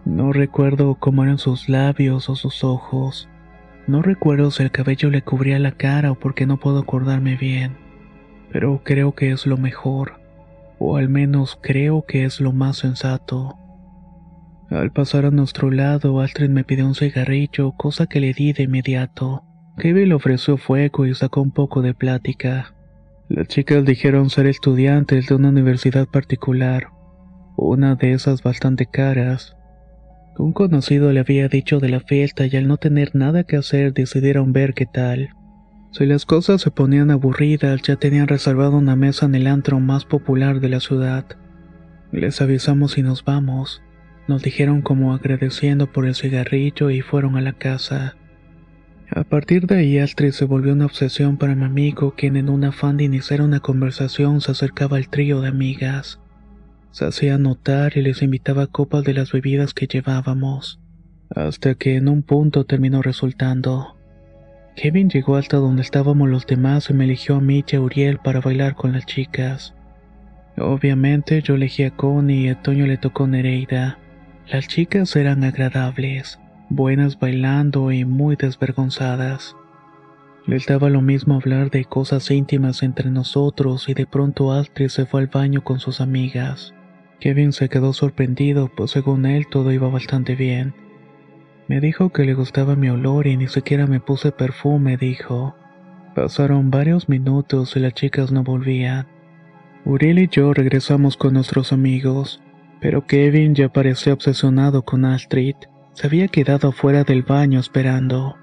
No 0.07 0.33
recuerdo 0.33 0.95
cómo 0.95 1.25
eran 1.25 1.39
sus 1.39 1.69
labios 1.69 2.31
o 2.31 2.37
sus 2.37 2.65
ojos. 2.65 3.29
No 3.87 4.03
recuerdo 4.03 4.51
si 4.51 4.63
el 4.63 4.71
cabello 4.71 5.11
le 5.11 5.23
cubría 5.23 5.59
la 5.59 5.73
cara 5.73 6.13
o 6.13 6.15
porque 6.15 6.47
no 6.47 6.59
puedo 6.59 6.79
acordarme 6.79 7.37
bien, 7.37 7.77
pero 8.51 8.81
creo 8.85 9.15
que 9.15 9.33
es 9.33 9.47
lo 9.47 9.59
mejor, 9.59 10.21
o 10.79 10.97
al 10.97 11.09
menos 11.09 11.59
creo 11.63 12.05
que 12.07 12.25
es 12.25 12.41
lo 12.41 12.53
más 12.53 12.79
sensato. 12.79 13.59
Al 14.71 14.91
pasar 14.91 15.27
a 15.27 15.31
nuestro 15.31 15.71
lado, 15.71 16.21
Astrid 16.21 16.51
me 16.51 16.65
pidió 16.65 16.87
un 16.87 16.95
cigarrillo, 16.95 17.73
cosa 17.73 18.07
que 18.07 18.19
le 18.19 18.33
di 18.33 18.53
de 18.53 18.65
inmediato. 18.65 19.45
Kevin 19.79 20.09
le 20.09 20.15
ofreció 20.15 20.57
fuego 20.57 21.07
y 21.07 21.15
sacó 21.15 21.43
un 21.43 21.53
poco 21.53 21.83
de 21.83 21.95
plática. 21.95 22.76
Las 23.29 23.49
chicas 23.49 23.85
dijeron 23.85 24.31
ser 24.31 24.47
estudiantes 24.47 25.27
de 25.27 25.35
una 25.35 25.49
universidad 25.49 26.07
particular, 26.07 26.89
una 27.57 27.97
de 27.97 28.13
esas 28.13 28.43
bastante 28.43 28.87
caras, 28.87 29.57
un 30.39 30.53
conocido 30.53 31.13
le 31.13 31.21
había 31.21 31.49
dicho 31.49 31.81
de 31.81 31.89
la 31.89 32.01
fiesta 32.01 32.47
y 32.47 32.57
al 32.57 32.69
no 32.69 32.77
tener 32.77 33.15
nada 33.15 33.45
que 33.45 33.57
hacer 33.57 33.95
decidieron 33.95 34.53
ver 34.53 34.75
qué 34.75 34.85
tal. 34.85 35.31
Si 35.93 36.05
las 36.05 36.27
cosas 36.27 36.61
se 36.61 36.71
ponían 36.71 37.11
aburridas, 37.11 37.81
ya 37.83 37.97
tenían 37.97 38.29
reservado 38.29 38.77
una 38.77 38.97
mesa 38.97 39.25
en 39.25 39.35
el 39.35 39.47
antro 39.47 39.81
más 39.81 40.05
popular 40.05 40.61
de 40.61 40.69
la 40.69 40.81
ciudad. 40.81 41.25
Les 42.13 42.43
avisamos 42.43 42.99
y 42.99 43.03
nos 43.03 43.25
vamos. 43.25 43.83
Nos 44.29 44.43
dijeron 44.43 44.83
como 44.83 45.15
agradeciendo 45.15 45.91
por 45.91 46.07
el 46.07 46.15
cigarrillo 46.15 46.91
y 46.91 47.01
fueron 47.01 47.37
a 47.37 47.41
la 47.41 47.55
casa. 47.55 48.17
A 49.11 49.23
partir 49.23 49.67
de 49.67 49.79
ahí 49.79 49.99
Astrid 49.99 50.33
se 50.33 50.45
volvió 50.45 50.73
una 50.73 50.87
obsesión 50.87 51.37
para 51.37 51.55
mi 51.55 51.65
amigo, 51.65 52.15
quien 52.17 52.37
en 52.37 52.49
un 52.49 52.65
afán 52.65 52.97
de 52.97 53.05
iniciar 53.05 53.41
una 53.41 53.61
conversación 53.61 54.41
se 54.41 54.51
acercaba 54.51 54.97
al 54.97 55.09
trío 55.09 55.41
de 55.41 55.49
amigas. 55.49 56.21
Se 56.91 57.05
hacía 57.05 57.39
notar 57.39 57.97
y 57.97 58.03
les 58.03 58.23
invitaba 58.23 58.67
copas 58.67 59.05
de 59.05 59.15
las 59.15 59.31
bebidas 59.31 59.75
que 59.75 59.87
llevábamos, 59.87 60.81
hasta 61.31 61.75
que 61.75 61.97
en 61.97 62.09
un 62.09 62.23
punto 62.23 62.65
terminó 62.65 63.01
resultando. 63.01 63.97
Kevin 64.75 65.09
llegó 65.09 65.37
hasta 65.37 65.57
donde 65.57 65.83
estábamos 65.83 66.29
los 66.29 66.47
demás 66.47 66.91
y 66.91 66.95
me 66.95 67.05
eligió 67.05 67.37
a 67.37 67.41
mí 67.41 67.65
y 67.67 67.77
a 67.77 67.81
Uriel 67.81 68.19
para 68.19 68.41
bailar 68.41 68.75
con 68.75 68.93
las 68.93 69.07
chicas. 69.07 69.75
Obviamente 70.59 71.43
yo 71.43 71.55
elegí 71.55 71.85
a 71.85 71.91
Connie 71.91 72.47
y 72.47 72.49
a 72.49 72.61
Toño 72.61 72.87
le 72.87 72.97
tocó 72.97 73.27
Nereida. 73.27 73.99
Las 74.49 74.69
chicas 74.69 75.15
eran 75.17 75.45
agradables, 75.45 76.39
buenas 76.69 77.19
bailando 77.19 77.93
y 77.93 78.05
muy 78.05 78.37
desvergonzadas. 78.37 79.57
Les 80.47 80.67
daba 80.67 80.91
lo 80.91 81.03
mismo 81.03 81.35
hablar 81.35 81.71
de 81.71 81.85
cosas 81.85 82.31
íntimas 82.31 82.83
entre 82.83 83.11
nosotros 83.11 83.89
y 83.89 83.95
de 83.95 84.07
pronto 84.07 84.53
Astrid 84.53 84.89
se 84.89 85.07
fue 85.07 85.21
al 85.23 85.27
baño 85.27 85.65
con 85.65 85.81
sus 85.81 86.01
amigas. 86.01 86.73
Kevin 87.19 87.53
se 87.53 87.69
quedó 87.69 87.93
sorprendido, 87.93 88.71
pues 88.77 88.93
según 88.93 89.27
él 89.27 89.47
todo 89.51 89.73
iba 89.73 89.89
bastante 89.89 90.37
bien. 90.37 90.75
Me 91.67 91.81
dijo 91.81 92.11
que 92.11 92.25
le 92.25 92.35
gustaba 92.35 92.77
mi 92.77 92.89
olor 92.91 93.27
y 93.27 93.37
ni 93.37 93.49
siquiera 93.49 93.87
me 93.87 93.99
puse 93.99 94.31
perfume, 94.31 94.97
dijo. 94.97 95.57
Pasaron 96.15 96.71
varios 96.71 97.09
minutos 97.09 97.77
y 97.77 97.81
las 97.81 97.95
chicas 97.95 98.31
no 98.31 98.45
volvían. 98.45 99.09
Uriel 99.85 100.19
y 100.21 100.29
yo 100.29 100.55
regresamos 100.55 101.17
con 101.17 101.35
nuestros 101.35 101.73
amigos, 101.73 102.41
pero 102.81 103.07
Kevin 103.07 103.55
ya 103.55 103.69
parecía 103.69 104.13
obsesionado 104.13 104.83
con 104.83 105.05
Astrid. 105.05 105.57
Se 105.97 106.07
había 106.07 106.29
quedado 106.29 106.73
fuera 106.73 107.05
del 107.05 107.23
baño 107.23 107.59
esperando. 107.59 108.37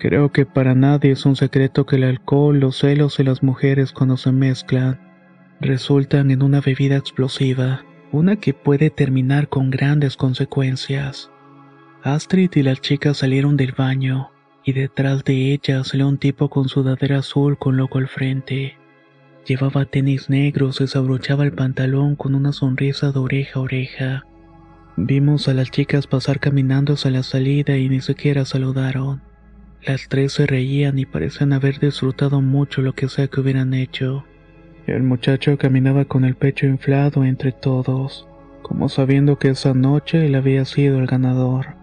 Creo 0.00 0.32
que 0.32 0.44
para 0.44 0.74
nadie 0.74 1.12
es 1.12 1.24
un 1.24 1.36
secreto 1.36 1.86
que 1.86 1.94
el 1.94 2.02
alcohol, 2.02 2.58
los 2.58 2.78
celos 2.78 3.20
y 3.20 3.22
las 3.22 3.44
mujeres 3.44 3.92
cuando 3.92 4.16
se 4.16 4.32
mezclan 4.32 4.98
resultan 5.60 6.32
en 6.32 6.42
una 6.42 6.60
bebida 6.60 6.96
explosiva, 6.96 7.84
una 8.10 8.34
que 8.40 8.54
puede 8.54 8.90
terminar 8.90 9.48
con 9.48 9.70
grandes 9.70 10.16
consecuencias. 10.16 11.30
Astrid 12.02 12.50
y 12.56 12.64
las 12.64 12.80
chicas 12.80 13.18
salieron 13.18 13.56
del 13.56 13.70
baño, 13.70 14.32
y 14.64 14.72
detrás 14.72 15.22
de 15.22 15.52
ella 15.52 15.84
salió 15.84 16.08
un 16.08 16.18
tipo 16.18 16.50
con 16.50 16.68
sudadera 16.68 17.20
azul 17.20 17.56
con 17.56 17.76
loco 17.76 17.98
al 17.98 18.08
frente. 18.08 18.76
Llevaba 19.46 19.84
tenis 19.84 20.28
negros 20.28 20.80
y 20.80 20.88
se 20.88 20.98
abrochaba 20.98 21.44
el 21.44 21.52
pantalón 21.52 22.16
con 22.16 22.34
una 22.34 22.52
sonrisa 22.52 23.12
de 23.12 23.20
oreja 23.20 23.60
a 23.60 23.62
oreja. 23.62 24.24
Vimos 24.96 25.48
a 25.48 25.54
las 25.54 25.72
chicas 25.72 26.06
pasar 26.06 26.38
caminando 26.38 26.92
hacia 26.94 27.10
la 27.10 27.24
salida 27.24 27.76
y 27.76 27.88
ni 27.88 28.00
siquiera 28.00 28.44
saludaron. 28.44 29.22
Las 29.84 30.08
tres 30.08 30.34
se 30.34 30.46
reían 30.46 31.00
y 31.00 31.04
parecían 31.04 31.52
haber 31.52 31.80
disfrutado 31.80 32.40
mucho 32.40 32.80
lo 32.80 32.92
que 32.92 33.08
sea 33.08 33.26
que 33.26 33.40
hubieran 33.40 33.74
hecho. 33.74 34.24
El 34.86 35.02
muchacho 35.02 35.58
caminaba 35.58 36.04
con 36.04 36.24
el 36.24 36.36
pecho 36.36 36.66
inflado 36.66 37.24
entre 37.24 37.50
todos, 37.50 38.28
como 38.62 38.88
sabiendo 38.88 39.36
que 39.36 39.48
esa 39.48 39.74
noche 39.74 40.26
él 40.26 40.36
había 40.36 40.64
sido 40.64 41.00
el 41.00 41.06
ganador. 41.06 41.74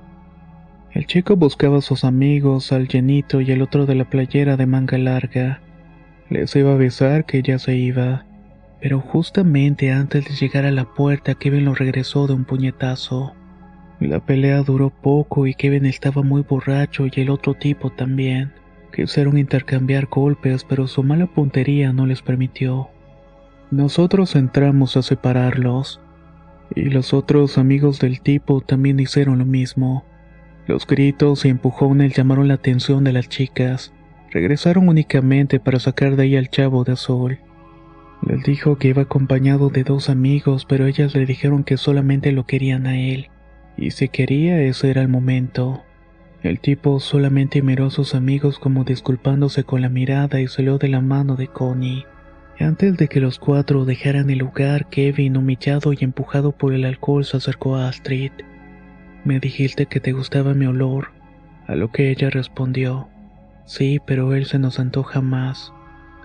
El 0.93 1.05
chico 1.05 1.35
buscaba 1.35 1.79
a 1.79 1.81
sus 1.81 2.05
amigos, 2.05 2.71
al 2.71 2.87
llenito 2.87 3.41
y 3.41 3.51
el 3.51 3.61
otro 3.61 3.85
de 3.85 3.95
la 3.95 4.09
playera 4.09 4.55
de 4.55 4.67
manga 4.67 4.97
larga. 4.97 5.61
Les 6.29 6.55
iba 6.55 6.71
a 6.71 6.75
avisar 6.75 7.25
que 7.25 7.41
ya 7.41 7.59
se 7.59 7.75
iba, 7.75 8.25
pero 8.81 8.99
justamente 8.99 9.91
antes 9.91 10.25
de 10.25 10.35
llegar 10.35 10.65
a 10.65 10.71
la 10.71 10.85
puerta 10.85 11.35
Kevin 11.35 11.65
lo 11.65 11.75
regresó 11.75 12.25
de 12.25 12.33
un 12.33 12.45
puñetazo. 12.45 13.33
La 13.99 14.19
pelea 14.19 14.63
duró 14.63 14.89
poco 14.89 15.45
y 15.45 15.53
Kevin 15.53 15.85
estaba 15.85 16.23
muy 16.23 16.41
borracho 16.41 17.05
y 17.05 17.11
el 17.21 17.29
otro 17.29 17.53
tipo 17.53 17.91
también. 17.91 18.51
Quisieron 18.91 19.37
intercambiar 19.37 20.07
golpes, 20.07 20.65
pero 20.67 20.87
su 20.87 21.03
mala 21.03 21.27
puntería 21.27 21.93
no 21.93 22.07
les 22.07 22.23
permitió. 22.23 22.89
Nosotros 23.69 24.35
entramos 24.35 24.97
a 24.97 25.03
separarlos, 25.03 26.01
y 26.75 26.89
los 26.89 27.13
otros 27.13 27.57
amigos 27.57 27.99
del 27.99 28.19
tipo 28.19 28.59
también 28.61 28.99
hicieron 28.99 29.39
lo 29.39 29.45
mismo. 29.45 30.03
Los 30.67 30.87
gritos 30.87 31.45
y 31.45 31.49
empujones 31.49 32.15
llamaron 32.15 32.47
la 32.47 32.55
atención 32.55 33.03
de 33.03 33.13
las 33.13 33.29
chicas. 33.29 33.93
Regresaron 34.31 34.89
únicamente 34.89 35.59
para 35.59 35.79
sacar 35.79 36.15
de 36.15 36.23
ahí 36.23 36.35
al 36.35 36.49
chavo 36.49 36.83
de 36.83 36.93
azul. 36.93 37.39
Les 38.21 38.43
dijo 38.43 38.77
que 38.77 38.89
iba 38.89 39.01
acompañado 39.03 39.69
de 39.69 39.83
dos 39.83 40.09
amigos, 40.09 40.65
pero 40.65 40.85
ellas 40.85 41.15
le 41.15 41.25
dijeron 41.25 41.63
que 41.63 41.77
solamente 41.77 42.31
lo 42.31 42.45
querían 42.45 42.85
a 42.85 42.99
él. 42.99 43.29
Y 43.77 43.91
si 43.91 44.09
quería, 44.09 44.61
ese 44.61 44.91
era 44.91 45.01
el 45.01 45.07
momento. 45.07 45.83
El 46.43 46.59
tipo 46.59 46.99
solamente 46.99 47.61
miró 47.61 47.87
a 47.87 47.91
sus 47.91 48.15
amigos 48.15 48.59
como 48.59 48.83
disculpándose 48.83 49.63
con 49.63 49.81
la 49.81 49.89
mirada 49.89 50.39
y 50.39 50.47
salió 50.47 50.77
de 50.77 50.87
la 50.87 51.01
mano 51.01 51.35
de 51.35 51.47
Connie. 51.47 52.05
Antes 52.59 52.95
de 52.97 53.07
que 53.07 53.19
los 53.19 53.39
cuatro 53.39 53.85
dejaran 53.85 54.29
el 54.29 54.39
lugar, 54.39 54.87
Kevin, 54.89 55.35
humillado 55.35 55.93
y 55.93 55.97
empujado 56.01 56.51
por 56.51 56.73
el 56.73 56.85
alcohol, 56.85 57.25
se 57.25 57.37
acercó 57.37 57.75
a 57.75 57.87
Astrid. 57.87 58.31
Me 59.23 59.39
dijiste 59.39 59.87
que 59.87 59.99
te 59.99 60.11
gustaba 60.11 60.53
mi 60.53 60.67
olor, 60.67 61.09
a 61.67 61.75
lo 61.75 61.91
que 61.91 62.11
ella 62.11 62.29
respondió. 62.29 63.09
Sí, 63.65 63.99
pero 64.05 64.35
él 64.35 64.45
se 64.45 64.59
nos 64.59 64.79
antoja 64.79 65.21
más. 65.21 65.73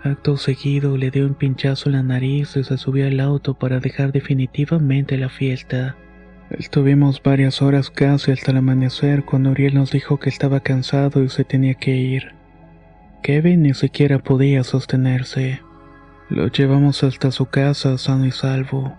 Acto 0.06 0.36
seguido 0.36 0.96
le 0.96 1.10
dio 1.10 1.26
un 1.26 1.34
pinchazo 1.34 1.88
en 1.88 1.96
la 1.96 2.02
nariz 2.04 2.56
y 2.56 2.62
se 2.62 2.78
subió 2.78 3.08
al 3.08 3.18
auto 3.18 3.54
para 3.54 3.80
dejar 3.80 4.12
definitivamente 4.12 5.18
la 5.18 5.28
fiesta. 5.28 5.96
Estuvimos 6.50 7.20
varias 7.20 7.60
horas 7.60 7.90
casi 7.90 8.30
hasta 8.30 8.52
el 8.52 8.58
amanecer 8.58 9.24
cuando 9.24 9.50
Uriel 9.50 9.74
nos 9.74 9.90
dijo 9.90 10.20
que 10.20 10.28
estaba 10.28 10.60
cansado 10.60 11.24
y 11.24 11.28
se 11.28 11.42
tenía 11.42 11.74
que 11.74 11.96
ir. 11.96 12.34
Kevin 13.24 13.62
ni 13.62 13.74
siquiera 13.74 14.20
podía 14.20 14.62
sostenerse. 14.62 15.60
Lo 16.28 16.46
llevamos 16.46 17.02
hasta 17.02 17.32
su 17.32 17.46
casa 17.46 17.98
sano 17.98 18.26
y 18.26 18.30
salvo. 18.30 18.96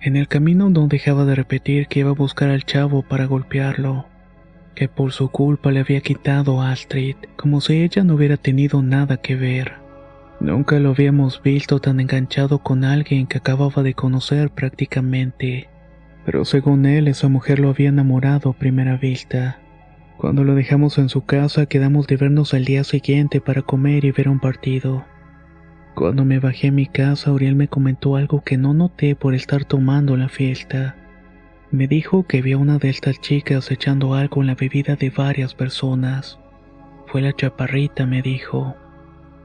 En 0.00 0.16
el 0.16 0.26
camino 0.26 0.70
no 0.70 0.88
dejaba 0.88 1.24
de 1.24 1.36
repetir 1.36 1.86
que 1.86 2.00
iba 2.00 2.10
a 2.10 2.14
buscar 2.14 2.50
al 2.50 2.64
chavo 2.64 3.02
para 3.02 3.26
golpearlo, 3.26 4.06
que 4.74 4.88
por 4.88 5.12
su 5.12 5.30
culpa 5.30 5.70
le 5.70 5.80
había 5.80 6.00
quitado 6.00 6.60
a 6.62 6.72
Astrid, 6.72 7.14
como 7.36 7.60
si 7.60 7.82
ella 7.82 8.02
no 8.02 8.16
hubiera 8.16 8.36
tenido 8.36 8.82
nada 8.82 9.18
que 9.18 9.36
ver. 9.36 9.85
Nunca 10.40 10.78
lo 10.78 10.90
habíamos 10.90 11.42
visto 11.42 11.80
tan 11.80 12.00
enganchado 12.00 12.58
con 12.58 12.84
alguien 12.84 13.26
que 13.26 13.38
acababa 13.38 13.82
de 13.82 13.94
conocer 13.94 14.50
prácticamente 14.50 15.68
pero 16.26 16.44
según 16.44 16.86
él 16.86 17.06
esa 17.06 17.28
mujer 17.28 17.60
lo 17.60 17.70
había 17.70 17.88
enamorado 17.88 18.50
a 18.50 18.58
primera 18.58 18.96
vista. 18.96 19.60
Cuando 20.18 20.42
lo 20.42 20.56
dejamos 20.56 20.98
en 20.98 21.08
su 21.08 21.24
casa 21.24 21.66
quedamos 21.66 22.08
de 22.08 22.16
vernos 22.16 22.52
al 22.52 22.64
día 22.64 22.82
siguiente 22.82 23.40
para 23.40 23.62
comer 23.62 24.04
y 24.04 24.10
ver 24.10 24.28
un 24.28 24.40
partido. 24.40 25.04
Cuando 25.94 26.24
me 26.24 26.40
bajé 26.40 26.68
a 26.68 26.72
mi 26.72 26.86
casa, 26.86 27.32
Uriel 27.32 27.54
me 27.54 27.68
comentó 27.68 28.16
algo 28.16 28.42
que 28.42 28.58
no 28.58 28.74
noté 28.74 29.14
por 29.14 29.34
estar 29.34 29.64
tomando 29.64 30.16
la 30.16 30.28
fiesta. 30.28 30.96
Me 31.70 31.86
dijo 31.86 32.26
que 32.26 32.42
vio 32.42 32.58
a 32.58 32.60
una 32.60 32.78
de 32.78 32.90
estas 32.90 33.20
chicas 33.20 33.70
echando 33.70 34.14
algo 34.14 34.40
en 34.40 34.48
la 34.48 34.56
bebida 34.56 34.96
de 34.96 35.10
varias 35.10 35.54
personas. 35.54 36.40
Fue 37.06 37.22
la 37.22 37.32
chaparrita, 37.34 38.04
me 38.04 38.20
dijo. 38.20 38.74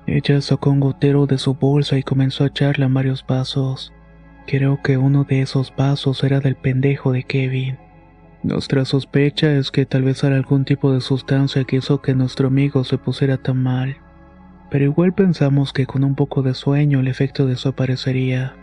Ella 0.08 0.42
sacó 0.42 0.72
un 0.72 0.80
gotero 0.80 1.28
de 1.28 1.38
su 1.38 1.54
bolsa 1.54 1.98
y 1.98 2.04
comenzó 2.04 2.44
a 2.44 2.48
echarle 2.48 2.86
en 2.86 2.94
varios 2.94 3.26
vasos. 3.26 3.94
Creo 4.48 4.82
que 4.82 4.98
uno 4.98 5.24
de 5.24 5.42
esos 5.42 5.74
vasos 5.76 6.24
era 6.24 6.40
del 6.40 6.56
pendejo 6.56 7.12
de 7.12 7.24
Kevin. 7.24 7.78
Nuestra 8.44 8.86
sospecha 8.86 9.54
es 9.54 9.70
que 9.70 9.86
tal 9.86 10.02
vez 10.02 10.24
era 10.24 10.36
algún 10.36 10.66
tipo 10.66 10.92
de 10.92 11.02
sustancia 11.02 11.64
que 11.64 11.76
hizo 11.76 12.02
que 12.02 12.16
nuestro 12.16 12.48
amigo 12.48 12.84
se 12.84 12.98
pusiera 12.98 13.38
tan 13.38 13.62
mal. 13.62 13.98
Pero 14.72 14.86
igual 14.86 15.14
pensamos 15.14 15.74
que 15.74 15.86
con 15.86 16.04
un 16.04 16.16
poco 16.16 16.42
de 16.42 16.56
sueño 16.56 17.02
el 17.02 17.08
efecto 17.08 17.46
desaparecería. 17.46 18.56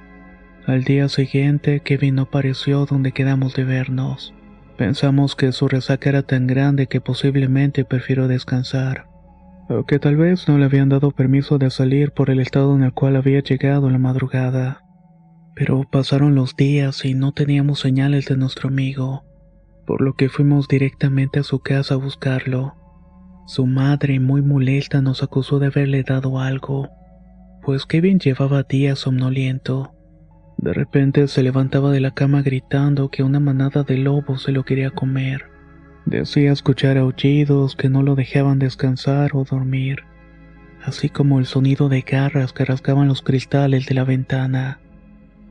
Al 0.67 0.83
día 0.83 1.09
siguiente, 1.09 1.81
Kevin 1.81 2.17
no 2.17 2.23
apareció 2.23 2.87
donde 2.87 3.13
quedamos 3.13 3.55
de 3.55 3.65
vernos. 3.65 4.35
Pensamos 4.77 5.37
que 5.37 5.53
su 5.53 5.69
resaca 5.69 6.09
era 6.09 6.23
tan 6.23 6.47
grande 6.47 6.89
que 6.89 7.01
posiblemente 7.01 7.85
prefirió 7.85 8.27
descansar. 8.27 9.07
Que 9.87 9.99
tal 9.99 10.17
vez 10.17 10.49
no 10.49 10.57
le 10.57 10.65
habían 10.65 10.89
dado 10.89 11.11
permiso 11.11 11.59
de 11.59 11.71
salir 11.71 12.13
por 12.13 12.31
el 12.31 12.41
estado 12.41 12.75
en 12.75 12.83
el 12.85 12.95
cual 12.95 13.17
había 13.17 13.41
llegado 13.41 13.91
la 13.91 13.99
madrugada. 13.99 14.83
Pero 15.55 15.83
pasaron 15.91 16.35
los 16.35 16.57
días 16.57 17.05
y 17.05 17.15
no 17.15 17.33
teníamos 17.33 17.81
señales 17.81 18.27
de 18.27 18.37
nuestro 18.37 18.69
amigo, 18.69 19.25
por 19.87 20.01
lo 20.01 20.15
que 20.15 20.31
fuimos 20.31 20.69
directamente 20.69 21.41
a 21.41 21.43
su 21.43 21.61
casa 21.61 21.95
a 21.95 21.99
buscarlo. 21.99 22.77
Su 23.47 23.67
madre, 23.67 24.21
muy 24.21 24.41
molesta, 24.41 25.03
nos 25.03 25.23
acusó 25.23 25.59
de 25.59 25.67
haberle 25.67 26.03
dado 26.03 26.39
algo, 26.39 26.89
pues 27.63 27.85
Kevin 27.85 28.19
llevaba 28.19 28.63
días 28.63 28.99
somnoliento. 28.99 29.93
De 30.57 30.73
repente 30.73 31.29
se 31.29 31.43
levantaba 31.43 31.91
de 31.91 32.01
la 32.01 32.13
cama 32.13 32.41
gritando 32.41 33.11
que 33.11 33.23
una 33.23 33.41
manada 33.41 33.83
de 33.83 33.99
lobos 33.99 34.43
se 34.45 34.53
lo 34.53 34.65
quería 34.65 34.91
comer. 34.91 35.58
Decía 36.09 36.53
escuchar 36.53 36.97
aullidos 36.97 37.77
que 37.77 37.91
no 37.91 38.03
lo 38.03 38.15
dejaban 38.15 38.59
descansar 38.59 39.33
o 39.35 39.45
dormir, 39.45 40.05
así 40.83 41.11
como 41.11 41.39
el 41.39 41.45
sonido 41.45 41.91
de 41.91 42.01
garras 42.01 42.55
que 42.55 42.65
rasgaban 42.65 43.09
los 43.09 43.21
cristales 43.21 43.85
de 43.85 43.95
la 43.95 44.05
ventana. 44.05 44.81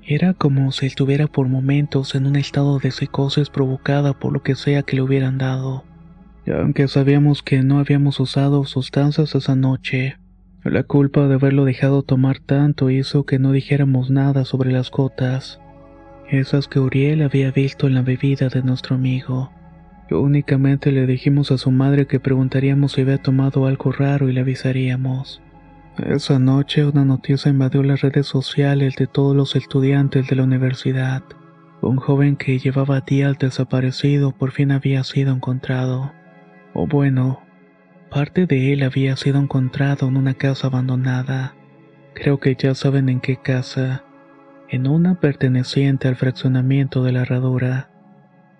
Era 0.04 0.34
como 0.34 0.72
si 0.72 0.88
estuviera 0.88 1.28
por 1.28 1.48
momentos 1.48 2.15
en 2.15 2.26
un 2.26 2.36
estado 2.36 2.80
de 2.80 2.89
psicosis 2.89 3.52
provocada 3.52 4.13
por 4.13 4.34
lo 4.34 4.41
que 4.41 4.56
sea 4.56 4.82
que 4.82 4.96
le 4.96 5.04
hubieran 5.04 5.38
dado. 5.38 5.84
Aunque 6.48 6.88
sabíamos 6.88 7.43
que 7.43 7.62
no 7.62 7.78
habíamos 7.78 8.20
usado 8.20 8.65
sustancias 8.65 9.36
esa 9.36 9.56
noche, 9.56 10.17
la 10.63 10.82
culpa 10.82 11.28
de 11.28 11.36
haberlo 11.36 11.65
dejado 11.65 12.02
tomar 12.02 12.39
tanto 12.39 12.89
hizo 12.89 13.28
que 13.28 13.38
no 13.38 13.52
dijéramos 13.52 14.10
nada 14.10 14.43
sobre 14.43 14.72
las 14.72 14.89
gotas, 14.89 15.62
esas 16.32 16.67
que 16.67 16.80
Uriel 16.80 17.22
había 17.22 17.52
visto 17.52 17.86
en 17.86 17.93
la 17.93 18.02
bebida 18.02 18.50
de 18.50 18.63
nuestro 18.63 18.96
amigo. 18.96 19.52
Únicamente 20.10 20.91
le 20.91 21.06
dijimos 21.06 21.52
a 21.52 21.58
su 21.58 21.70
madre 21.72 22.08
que 22.08 22.20
preguntaríamos 22.20 22.93
si 22.93 23.02
había 23.02 23.17
tomado 23.17 23.65
algo 23.65 23.91
raro 23.91 24.30
y 24.30 24.34
le 24.34 24.41
avisaríamos. 24.41 25.41
Esa 25.98 26.39
noche 26.39 26.86
una 26.86 27.04
noticia 27.04 27.50
invadió 27.50 27.84
las 27.84 28.02
redes 28.02 28.28
sociales 28.28 28.96
de 28.96 29.08
todos 29.08 29.36
los 29.36 29.56
estudiantes 29.56 30.28
de 30.28 30.36
la 30.36 30.43
universidad. 30.43 31.24
Un 31.82 31.98
joven 31.98 32.38
que 32.38 32.60
llevaba 32.60 33.02
días 33.02 33.38
desaparecido 33.38 34.32
por 34.32 34.52
fin 34.52 34.72
había 34.72 35.04
sido 35.04 35.34
encontrado. 35.34 36.13
O 36.74 36.88
bueno, 36.88 37.41
parte 38.10 38.46
de 38.46 38.74
él 38.74 38.84
había 38.84 39.15
sido 39.17 39.39
encontrado 39.39 40.08
en 40.08 40.17
una 40.17 40.36
casa 40.36 40.67
abandonada. 40.67 41.56
Creo 42.13 42.39
que 42.39 42.56
ya 42.56 42.76
saben 42.76 43.10
en 43.10 43.20
qué 43.20 43.38
casa. 43.38 44.04
En 44.70 44.88
una 44.88 45.20
perteneciente 45.20 46.08
al 46.08 46.15
fraccionamiento 46.15 47.04
de 47.04 47.12
la 47.12 47.22
herradura. 47.22 47.89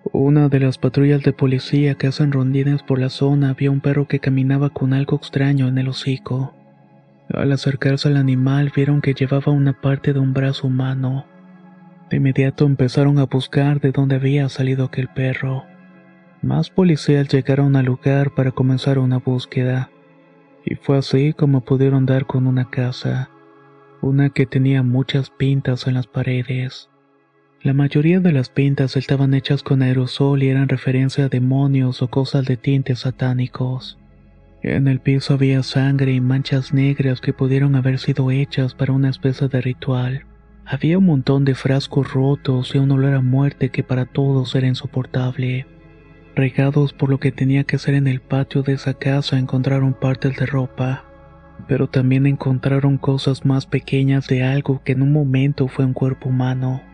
Una 0.04 0.48
de 0.48 0.60
las 0.60 0.78
patrullas 0.78 1.22
de 1.22 1.32
policía 1.32 1.96
que 1.96 2.06
hacen 2.06 2.32
rondines 2.32 2.82
por 2.82 2.98
la 2.98 3.08
zona 3.08 3.54
vio 3.54 3.72
un 3.72 3.80
perro 3.80 4.06
que 4.06 4.20
caminaba 4.20 4.70
con 4.70 4.92
algo 4.92 5.16
extraño 5.16 5.68
en 5.68 5.76
el 5.76 5.88
hocico. 5.88 6.54
Al 7.28 7.52
acercarse 7.52 8.08
al 8.08 8.16
animal 8.16 8.72
vieron 8.74 9.02
que 9.02 9.12
llevaba 9.12 9.52
una 9.52 9.74
parte 9.74 10.12
de 10.12 10.20
un 10.20 10.32
brazo 10.32 10.68
humano. 10.68 11.26
De 12.10 12.16
inmediato 12.16 12.64
empezaron 12.64 13.18
a 13.18 13.26
buscar 13.26 13.80
de 13.80 13.90
dónde 13.90 14.14
había 14.14 14.48
salido 14.48 14.86
aquel 14.86 15.08
perro. 15.08 15.64
Más 16.40 16.70
policías 16.70 17.28
llegaron 17.28 17.76
al 17.76 17.86
lugar 17.86 18.30
para 18.34 18.52
comenzar 18.52 18.98
una 18.98 19.18
búsqueda. 19.18 19.90
Y 20.64 20.76
fue 20.76 20.98
así 20.98 21.32
como 21.32 21.62
pudieron 21.62 22.06
dar 22.06 22.24
con 22.26 22.46
una 22.46 22.70
casa, 22.70 23.30
una 24.00 24.30
que 24.30 24.46
tenía 24.46 24.82
muchas 24.82 25.30
pintas 25.30 25.86
en 25.86 25.94
las 25.94 26.06
paredes. 26.06 26.88
La 27.60 27.74
mayoría 27.74 28.20
de 28.20 28.30
las 28.30 28.50
pintas 28.50 28.96
estaban 28.96 29.34
hechas 29.34 29.64
con 29.64 29.82
aerosol 29.82 30.44
y 30.44 30.48
eran 30.48 30.68
referencia 30.68 31.24
a 31.24 31.28
demonios 31.28 32.02
o 32.02 32.08
cosas 32.08 32.44
de 32.46 32.56
tintes 32.56 33.00
satánicos. 33.00 33.98
En 34.62 34.86
el 34.86 35.00
piso 35.00 35.34
había 35.34 35.64
sangre 35.64 36.12
y 36.12 36.20
manchas 36.20 36.72
negras 36.72 37.20
que 37.20 37.32
pudieron 37.32 37.74
haber 37.74 37.98
sido 37.98 38.30
hechas 38.30 38.74
para 38.74 38.92
una 38.92 39.08
especie 39.08 39.48
de 39.48 39.60
ritual. 39.60 40.24
Había 40.64 40.98
un 40.98 41.06
montón 41.06 41.44
de 41.44 41.56
frascos 41.56 42.12
rotos 42.12 42.76
y 42.76 42.78
un 42.78 42.92
olor 42.92 43.14
a 43.14 43.22
muerte 43.22 43.70
que 43.70 43.82
para 43.82 44.06
todos 44.06 44.54
era 44.54 44.68
insoportable. 44.68 45.66
Regados 46.36 46.92
por 46.92 47.10
lo 47.10 47.18
que 47.18 47.32
tenía 47.32 47.64
que 47.64 47.78
ser 47.78 47.94
en 47.94 48.06
el 48.06 48.20
patio 48.20 48.62
de 48.62 48.74
esa 48.74 48.94
casa 48.94 49.36
encontraron 49.36 49.94
partes 49.94 50.36
de 50.36 50.46
ropa, 50.46 51.04
pero 51.66 51.88
también 51.88 52.26
encontraron 52.26 52.98
cosas 52.98 53.44
más 53.44 53.66
pequeñas 53.66 54.28
de 54.28 54.44
algo 54.44 54.80
que 54.84 54.92
en 54.92 55.02
un 55.02 55.12
momento 55.12 55.66
fue 55.66 55.84
un 55.84 55.92
cuerpo 55.92 56.28
humano. 56.28 56.87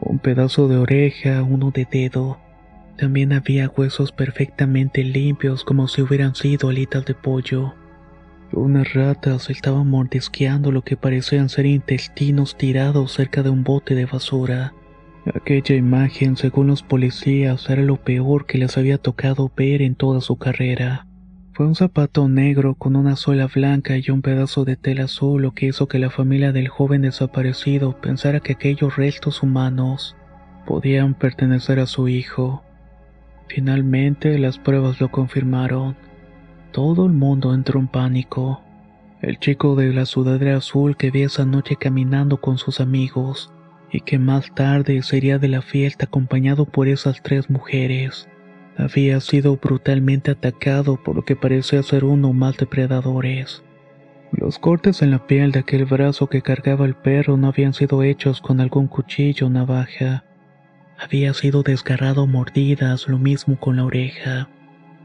Un 0.00 0.20
pedazo 0.20 0.68
de 0.68 0.76
oreja, 0.76 1.42
uno 1.42 1.72
de 1.72 1.84
dedo, 1.90 2.38
también 2.96 3.32
había 3.32 3.68
huesos 3.68 4.12
perfectamente 4.12 5.02
limpios 5.02 5.64
como 5.64 5.88
si 5.88 6.02
hubieran 6.02 6.34
sido 6.34 6.68
alitas 6.68 7.04
de 7.04 7.14
pollo. 7.14 7.74
Unas 8.52 8.94
ratas 8.94 9.50
estaban 9.50 9.88
mordisqueando 9.88 10.72
lo 10.72 10.82
que 10.82 10.96
parecían 10.96 11.48
ser 11.48 11.66
intestinos 11.66 12.56
tirados 12.56 13.12
cerca 13.12 13.42
de 13.42 13.50
un 13.50 13.64
bote 13.64 13.94
de 13.94 14.06
basura. 14.06 14.72
Aquella 15.34 15.74
imagen, 15.74 16.36
según 16.36 16.68
los 16.68 16.82
policías, 16.82 17.68
era 17.68 17.82
lo 17.82 17.96
peor 17.96 18.46
que 18.46 18.58
les 18.58 18.78
había 18.78 18.98
tocado 18.98 19.50
ver 19.56 19.82
en 19.82 19.96
toda 19.96 20.20
su 20.20 20.36
carrera. 20.36 21.07
Fue 21.58 21.66
un 21.66 21.74
zapato 21.74 22.28
negro 22.28 22.76
con 22.76 22.94
una 22.94 23.16
suela 23.16 23.48
blanca 23.48 23.96
y 23.96 24.12
un 24.12 24.22
pedazo 24.22 24.64
de 24.64 24.76
tela 24.76 25.06
azul 25.06 25.42
lo 25.42 25.54
que 25.54 25.66
hizo 25.66 25.88
que 25.88 25.98
la 25.98 26.08
familia 26.08 26.52
del 26.52 26.68
joven 26.68 27.02
desaparecido 27.02 28.00
pensara 28.00 28.38
que 28.38 28.52
aquellos 28.52 28.94
restos 28.94 29.42
humanos 29.42 30.14
podían 30.66 31.14
pertenecer 31.14 31.80
a 31.80 31.86
su 31.86 32.06
hijo. 32.06 32.62
Finalmente 33.48 34.38
las 34.38 34.56
pruebas 34.56 35.00
lo 35.00 35.10
confirmaron. 35.10 35.96
Todo 36.70 37.06
el 37.06 37.12
mundo 37.12 37.52
entró 37.52 37.80
en 37.80 37.88
pánico. 37.88 38.62
El 39.20 39.40
chico 39.40 39.74
de 39.74 39.92
la 39.92 40.06
sudadera 40.06 40.58
azul 40.58 40.96
que 40.96 41.10
vi 41.10 41.22
esa 41.22 41.44
noche 41.44 41.74
caminando 41.74 42.40
con 42.40 42.58
sus 42.58 42.78
amigos 42.78 43.52
y 43.90 44.02
que 44.02 44.20
más 44.20 44.54
tarde 44.54 45.02
sería 45.02 45.40
de 45.40 45.48
la 45.48 45.62
fiesta 45.62 46.04
acompañado 46.04 46.66
por 46.66 46.86
esas 46.86 47.20
tres 47.20 47.50
mujeres, 47.50 48.28
había 48.78 49.20
sido 49.20 49.56
brutalmente 49.56 50.30
atacado 50.30 50.96
por 50.96 51.16
lo 51.16 51.24
que 51.24 51.36
parecía 51.36 51.82
ser 51.82 52.04
uno 52.04 52.32
más 52.32 52.56
depredadores. 52.56 53.62
Los 54.32 54.58
cortes 54.58 55.02
en 55.02 55.10
la 55.10 55.26
piel 55.26 55.52
de 55.52 55.60
aquel 55.60 55.84
brazo 55.84 56.28
que 56.28 56.40
cargaba 56.40 56.86
el 56.86 56.94
perro 56.94 57.36
no 57.36 57.48
habían 57.48 57.74
sido 57.74 58.02
hechos 58.02 58.40
con 58.40 58.60
algún 58.60 58.86
cuchillo 58.86 59.48
o 59.48 59.50
navaja 59.50 60.24
había 60.98 61.32
sido 61.32 61.62
desgarrado 61.62 62.26
mordidas, 62.26 63.06
lo 63.06 63.18
mismo 63.18 63.58
con 63.58 63.76
la 63.76 63.84
oreja. 63.84 64.48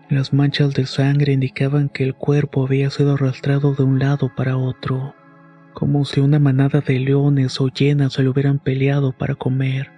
Las 0.09 0.33
manchas 0.33 0.73
de 0.73 0.87
sangre 0.87 1.33
indicaban 1.33 1.87
que 1.87 2.03
el 2.03 2.15
cuerpo 2.15 2.65
había 2.65 2.89
sido 2.89 3.13
arrastrado 3.13 3.75
de 3.75 3.83
un 3.83 3.99
lado 3.99 4.31
para 4.35 4.57
otro, 4.57 5.13
como 5.73 6.03
si 6.05 6.19
una 6.19 6.39
manada 6.39 6.81
de 6.81 6.99
leones 6.99 7.61
o 7.61 7.67
llenas 7.67 8.13
se 8.13 8.23
lo 8.23 8.31
hubieran 8.31 8.57
peleado 8.57 9.11
para 9.11 9.35
comer. 9.35 9.91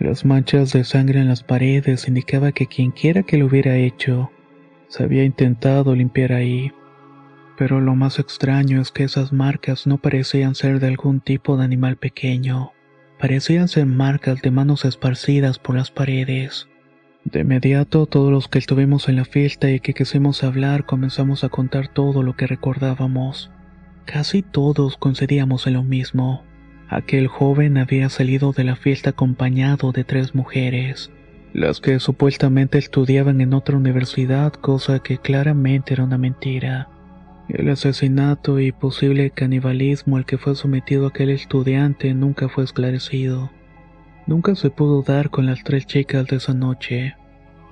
Las 0.00 0.24
manchas 0.24 0.72
de 0.72 0.82
sangre 0.82 1.20
en 1.20 1.28
las 1.28 1.42
paredes 1.42 2.08
indicaban 2.08 2.52
que 2.52 2.66
quienquiera 2.66 3.22
que 3.22 3.36
lo 3.36 3.44
hubiera 3.44 3.76
hecho, 3.76 4.30
se 4.88 5.04
había 5.04 5.24
intentado 5.24 5.94
limpiar 5.94 6.32
ahí. 6.32 6.72
Pero 7.58 7.82
lo 7.82 7.94
más 7.94 8.18
extraño 8.18 8.80
es 8.80 8.90
que 8.90 9.04
esas 9.04 9.30
marcas 9.30 9.86
no 9.86 9.98
parecían 9.98 10.54
ser 10.54 10.80
de 10.80 10.86
algún 10.86 11.20
tipo 11.20 11.58
de 11.58 11.64
animal 11.64 11.96
pequeño. 11.98 12.72
Parecían 13.18 13.68
ser 13.68 13.84
marcas 13.84 14.40
de 14.40 14.50
manos 14.50 14.86
esparcidas 14.86 15.58
por 15.58 15.76
las 15.76 15.90
paredes. 15.90 16.66
De 17.24 17.40
inmediato 17.40 18.06
todos 18.06 18.32
los 18.32 18.48
que 18.48 18.58
estuvimos 18.58 19.10
en 19.10 19.16
la 19.16 19.26
fiesta 19.26 19.70
y 19.70 19.80
que 19.80 19.92
quisimos 19.92 20.42
hablar 20.42 20.86
comenzamos 20.86 21.44
a 21.44 21.50
contar 21.50 21.88
todo 21.88 22.22
lo 22.22 22.36
que 22.36 22.46
recordábamos. 22.46 23.50
Casi 24.06 24.40
todos 24.40 24.96
coincidíamos 24.96 25.66
en 25.66 25.74
lo 25.74 25.82
mismo. 25.82 26.42
Aquel 26.90 27.28
joven 27.28 27.78
había 27.78 28.08
salido 28.08 28.50
de 28.50 28.64
la 28.64 28.74
fiesta 28.74 29.10
acompañado 29.10 29.92
de 29.92 30.02
tres 30.02 30.34
mujeres, 30.34 31.12
las 31.52 31.80
que 31.80 32.00
supuestamente 32.00 32.78
estudiaban 32.78 33.40
en 33.40 33.54
otra 33.54 33.76
universidad, 33.76 34.52
cosa 34.54 34.98
que 34.98 35.18
claramente 35.18 35.94
era 35.94 36.02
una 36.02 36.18
mentira. 36.18 36.88
El 37.48 37.68
asesinato 37.68 38.58
y 38.58 38.72
posible 38.72 39.30
canibalismo 39.30 40.16
al 40.16 40.26
que 40.26 40.36
fue 40.36 40.56
sometido 40.56 41.06
aquel 41.06 41.30
estudiante 41.30 42.12
nunca 42.12 42.48
fue 42.48 42.64
esclarecido. 42.64 43.52
Nunca 44.26 44.56
se 44.56 44.70
pudo 44.70 45.02
dar 45.02 45.30
con 45.30 45.46
las 45.46 45.62
tres 45.62 45.86
chicas 45.86 46.26
de 46.26 46.36
esa 46.36 46.54
noche. 46.54 47.14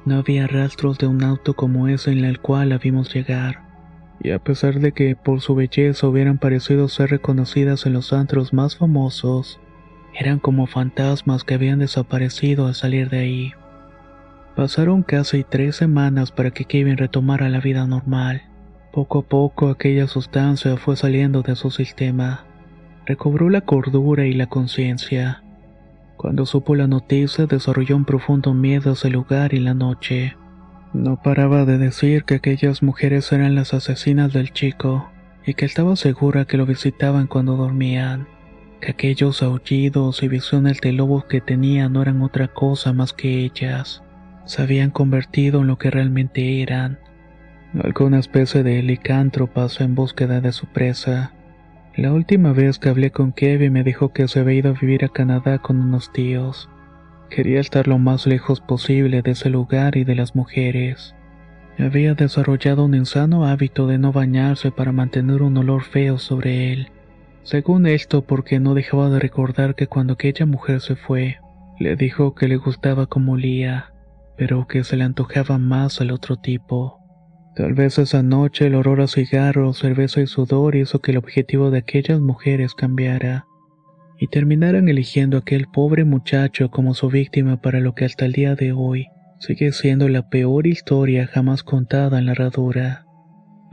No 0.05 0.19
había 0.19 0.47
rastros 0.47 0.97
de 0.99 1.09
un 1.09 1.25
auto 1.25 1.55
como 1.55 1.89
ese 1.89 2.13
en 2.13 2.25
el 2.25 2.39
cual 2.39 2.69
la 2.69 2.79
vimos 2.79 3.13
llegar. 3.13 3.68
Y 4.21 4.31
a 4.31 4.39
pesar 4.39 4.81
de 4.81 4.93
que 4.93 5.15
por 5.17 5.41
su 5.41 5.55
belleza 5.55 6.09
hubieran 6.09 6.39
parecido 6.39 6.89
ser 6.89 7.11
reconocidas 7.11 7.87
en 7.87 7.93
los 7.93 8.13
antros 8.13 8.53
más 8.53 8.77
famosos, 8.77 9.61
eran 10.15 10.39
como 10.39 10.67
fantasmas 10.67 11.45
que 11.45 11.55
habían 11.55 11.79
desaparecido 11.79 12.67
al 12.67 12.75
salir 12.75 13.09
de 13.11 13.19
ahí. 13.19 13.53
Pasaron 14.57 15.05
casi 15.05 15.45
tres 15.45 15.77
semanas 15.77 16.33
para 16.33 16.51
que 16.51 16.65
Kevin 16.65 16.97
retomara 16.97 17.49
la 17.49 17.61
vida 17.61 17.87
normal. 17.87 18.43
Poco 18.93 19.21
a 19.21 19.23
poco 19.23 19.69
aquella 19.69 20.09
sustancia 20.09 20.77
fue 20.77 20.97
saliendo 20.97 21.43
de 21.43 21.55
su 21.55 21.71
sistema. 21.71 22.45
Recobró 23.07 23.51
la 23.51 23.61
cordura 23.61 24.27
y 24.27 24.33
la 24.33 24.49
conciencia. 24.49 25.45
Cuando 26.17 26.47
supo 26.47 26.75
la 26.75 26.89
noticia 26.89 27.47
desarrolló 27.47 27.95
un 27.95 28.05
profundo 28.05 28.53
miedo 28.53 28.91
hacia 28.91 29.07
el 29.07 29.15
lugar 29.15 29.55
y 29.55 29.61
la 29.61 29.75
noche. 29.75 30.37
No 30.93 31.21
paraba 31.23 31.65
de 31.65 31.79
decir 31.79 32.25
que 32.25 32.37
aquellas 32.37 32.83
mujeres 32.83 33.31
eran 33.33 33.55
las 33.55 33.75
asesinas 33.75 34.33
del 34.33 34.53
chico 34.53 35.11
y 35.45 35.55
que 35.55 35.65
estaba 35.65 35.97
segura 35.97 36.45
que 36.45 36.57
lo 36.57 36.67
visitaban 36.67 37.27
cuando 37.27 37.57
dormían, 37.57 38.27
que 38.81 38.93
aquellos 38.93 39.43
aullidos 39.43 40.23
y 40.23 40.29
visiones 40.29 40.81
de 40.81 40.93
lobos 40.93 41.25
que 41.25 41.41
tenía 41.41 41.89
no 41.89 42.03
eran 42.03 42.23
otra 42.23 42.49
cosa 42.49 42.93
más 42.93 43.13
que 43.13 43.45
ellas. 43.45 44.03
Se 44.45 44.63
habían 44.63 44.91
convertido 44.91 45.61
en 45.61 45.67
lo 45.67 45.79
que 45.79 45.91
realmente 45.91 46.63
eran, 46.63 46.99
Alguna 47.75 48.19
especie 48.19 48.63
de 48.63 48.83
licantro 48.83 49.47
pasó 49.47 49.85
en 49.85 49.95
búsqueda 49.95 50.41
de 50.41 50.53
su 50.53 50.67
presa. 50.67 51.33
La 51.97 52.15
última 52.15 52.53
vez 52.53 52.79
que 52.79 52.89
hablé 52.89 53.11
con 53.11 53.33
Kevin 53.33 53.75
me 53.75 53.85
dijo 53.85 54.13
que 54.15 54.27
se 54.27 54.41
había 54.41 54.55
ido 54.55 54.71
a 54.71 54.81
vivir 54.81 55.05
a 55.05 55.11
Canadá 55.11 55.59
con 55.59 55.79
unos 55.79 56.11
tíos. 56.11 56.71
Quería 57.31 57.61
estar 57.61 57.87
lo 57.87 57.99
más 57.99 58.27
lejos 58.27 58.61
posible 58.61 59.23
de 59.23 59.33
ese 59.33 59.51
lugar 59.51 59.97
y 59.97 60.05
de 60.05 60.15
las 60.15 60.35
mujeres. 60.35 61.15
Había 61.79 62.15
desarrollado 62.15 62.85
un 62.85 62.95
insano 62.95 63.47
hábito 63.47 63.87
de 63.87 63.99
no 63.99 64.13
bañarse 64.13 64.71
para 64.73 64.93
mantener 64.93 65.43
un 65.43 65.57
olor 65.57 65.83
feo 65.83 66.19
sobre 66.19 66.73
él. 66.73 66.89
Según 67.43 67.87
esto, 67.87 68.23
porque 68.23 68.61
no 68.61 68.75
dejaba 68.75 69.11
de 69.11 69.21
recordar 69.21 69.75
que 69.75 69.87
cuando 69.87 70.15
aquella 70.15 70.47
mujer 70.47 70.81
se 70.81 70.97
fue, 70.97 71.39
le 71.79 71.97
dijo 71.97 72.35
que 72.35 72.49
le 72.49 72.57
gustaba 72.57 73.07
como 73.07 73.33
olía, 73.33 73.93
pero 74.37 74.67
que 74.67 74.83
se 74.83 74.97
le 74.97 75.05
antojaba 75.05 75.59
más 75.59 76.01
al 76.01 76.11
otro 76.11 76.37
tipo. 76.37 76.99
Tal 77.55 77.75
vez 77.75 77.99
esa 77.99 78.23
noche 78.23 78.67
el 78.67 78.75
olor 78.75 79.01
a 79.01 79.07
cigarro, 79.07 79.73
cerveza 79.75 80.21
y 80.21 80.27
sudor 80.27 80.77
hizo 80.77 81.01
que 81.01 81.13
el 81.13 81.19
objetivo 81.19 81.71
de 81.71 81.79
aquellas 81.79 82.21
mujeres 82.21 82.75
cambiara 82.75 83.48
y 84.19 84.29
terminaran 84.29 84.89
eligiendo 84.89 85.37
a 85.37 85.41
aquel 85.41 85.67
pobre 85.67 86.05
muchacho 86.05 86.71
como 86.71 86.95
su 86.95 87.09
víctima 87.09 87.61
para 87.61 87.81
lo 87.81 87.95
que 87.95 88.05
hasta 88.05 88.25
el 88.25 88.33
día 88.33 88.55
de 88.55 88.73
hoy 88.73 89.09
sigue 89.39 89.73
siendo 89.73 90.09
la 90.09 90.29
peor 90.29 90.67
historia 90.67 91.27
jamás 91.27 91.63
contada 91.63 92.19
en 92.19 92.27
la 92.27 92.33
herradura. 92.33 93.07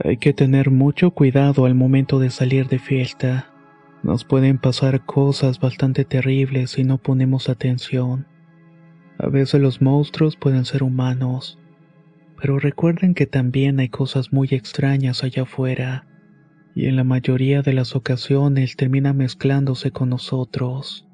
Hay 0.04 0.18
que 0.18 0.32
tener 0.32 0.70
mucho 0.70 1.10
cuidado 1.10 1.66
al 1.66 1.74
momento 1.74 2.18
de 2.18 2.30
salir 2.30 2.68
de 2.68 2.78
fiesta. 2.78 3.50
Nos 4.02 4.24
pueden 4.24 4.58
pasar 4.58 5.04
cosas 5.04 5.58
bastante 5.58 6.04
terribles 6.04 6.72
si 6.72 6.84
no 6.84 6.98
ponemos 6.98 7.48
atención. 7.48 8.26
A 9.18 9.28
veces 9.28 9.60
los 9.60 9.80
monstruos 9.80 10.36
pueden 10.36 10.64
ser 10.64 10.82
humanos 10.82 11.58
pero 12.40 12.58
recuerden 12.58 13.14
que 13.14 13.26
también 13.26 13.80
hay 13.80 13.88
cosas 13.88 14.32
muy 14.32 14.48
extrañas 14.50 15.24
allá 15.24 15.42
afuera, 15.42 16.06
y 16.76 16.88
en 16.88 16.96
la 16.96 17.04
mayoría 17.04 17.62
de 17.62 17.72
las 17.72 17.96
ocasiones 17.96 18.76
termina 18.76 19.14
mezclándose 19.14 19.92
con 19.92 20.10
nosotros. 20.10 21.08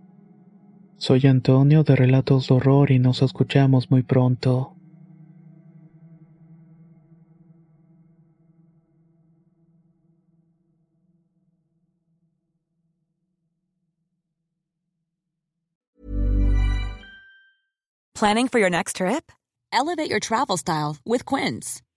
Soy 0.96 1.25
Antonio 1.29 1.85
de 1.85 1.94
Relatos 1.94 2.48
de 2.48 2.55
Horror 2.55 2.90
y 2.90 2.98
nos 2.98 3.22
escuchamos 3.22 3.88
muy 3.88 4.03
pronto. 4.03 4.75
Planning 18.14 18.48
for 18.48 18.59
your 18.59 18.70
next 18.70 18.96
trip? 18.96 19.31
Elevate 19.72 20.11
your 20.11 20.20
travel 20.20 20.57
style 20.57 20.96
with 21.05 21.25
Quince. 21.25 21.83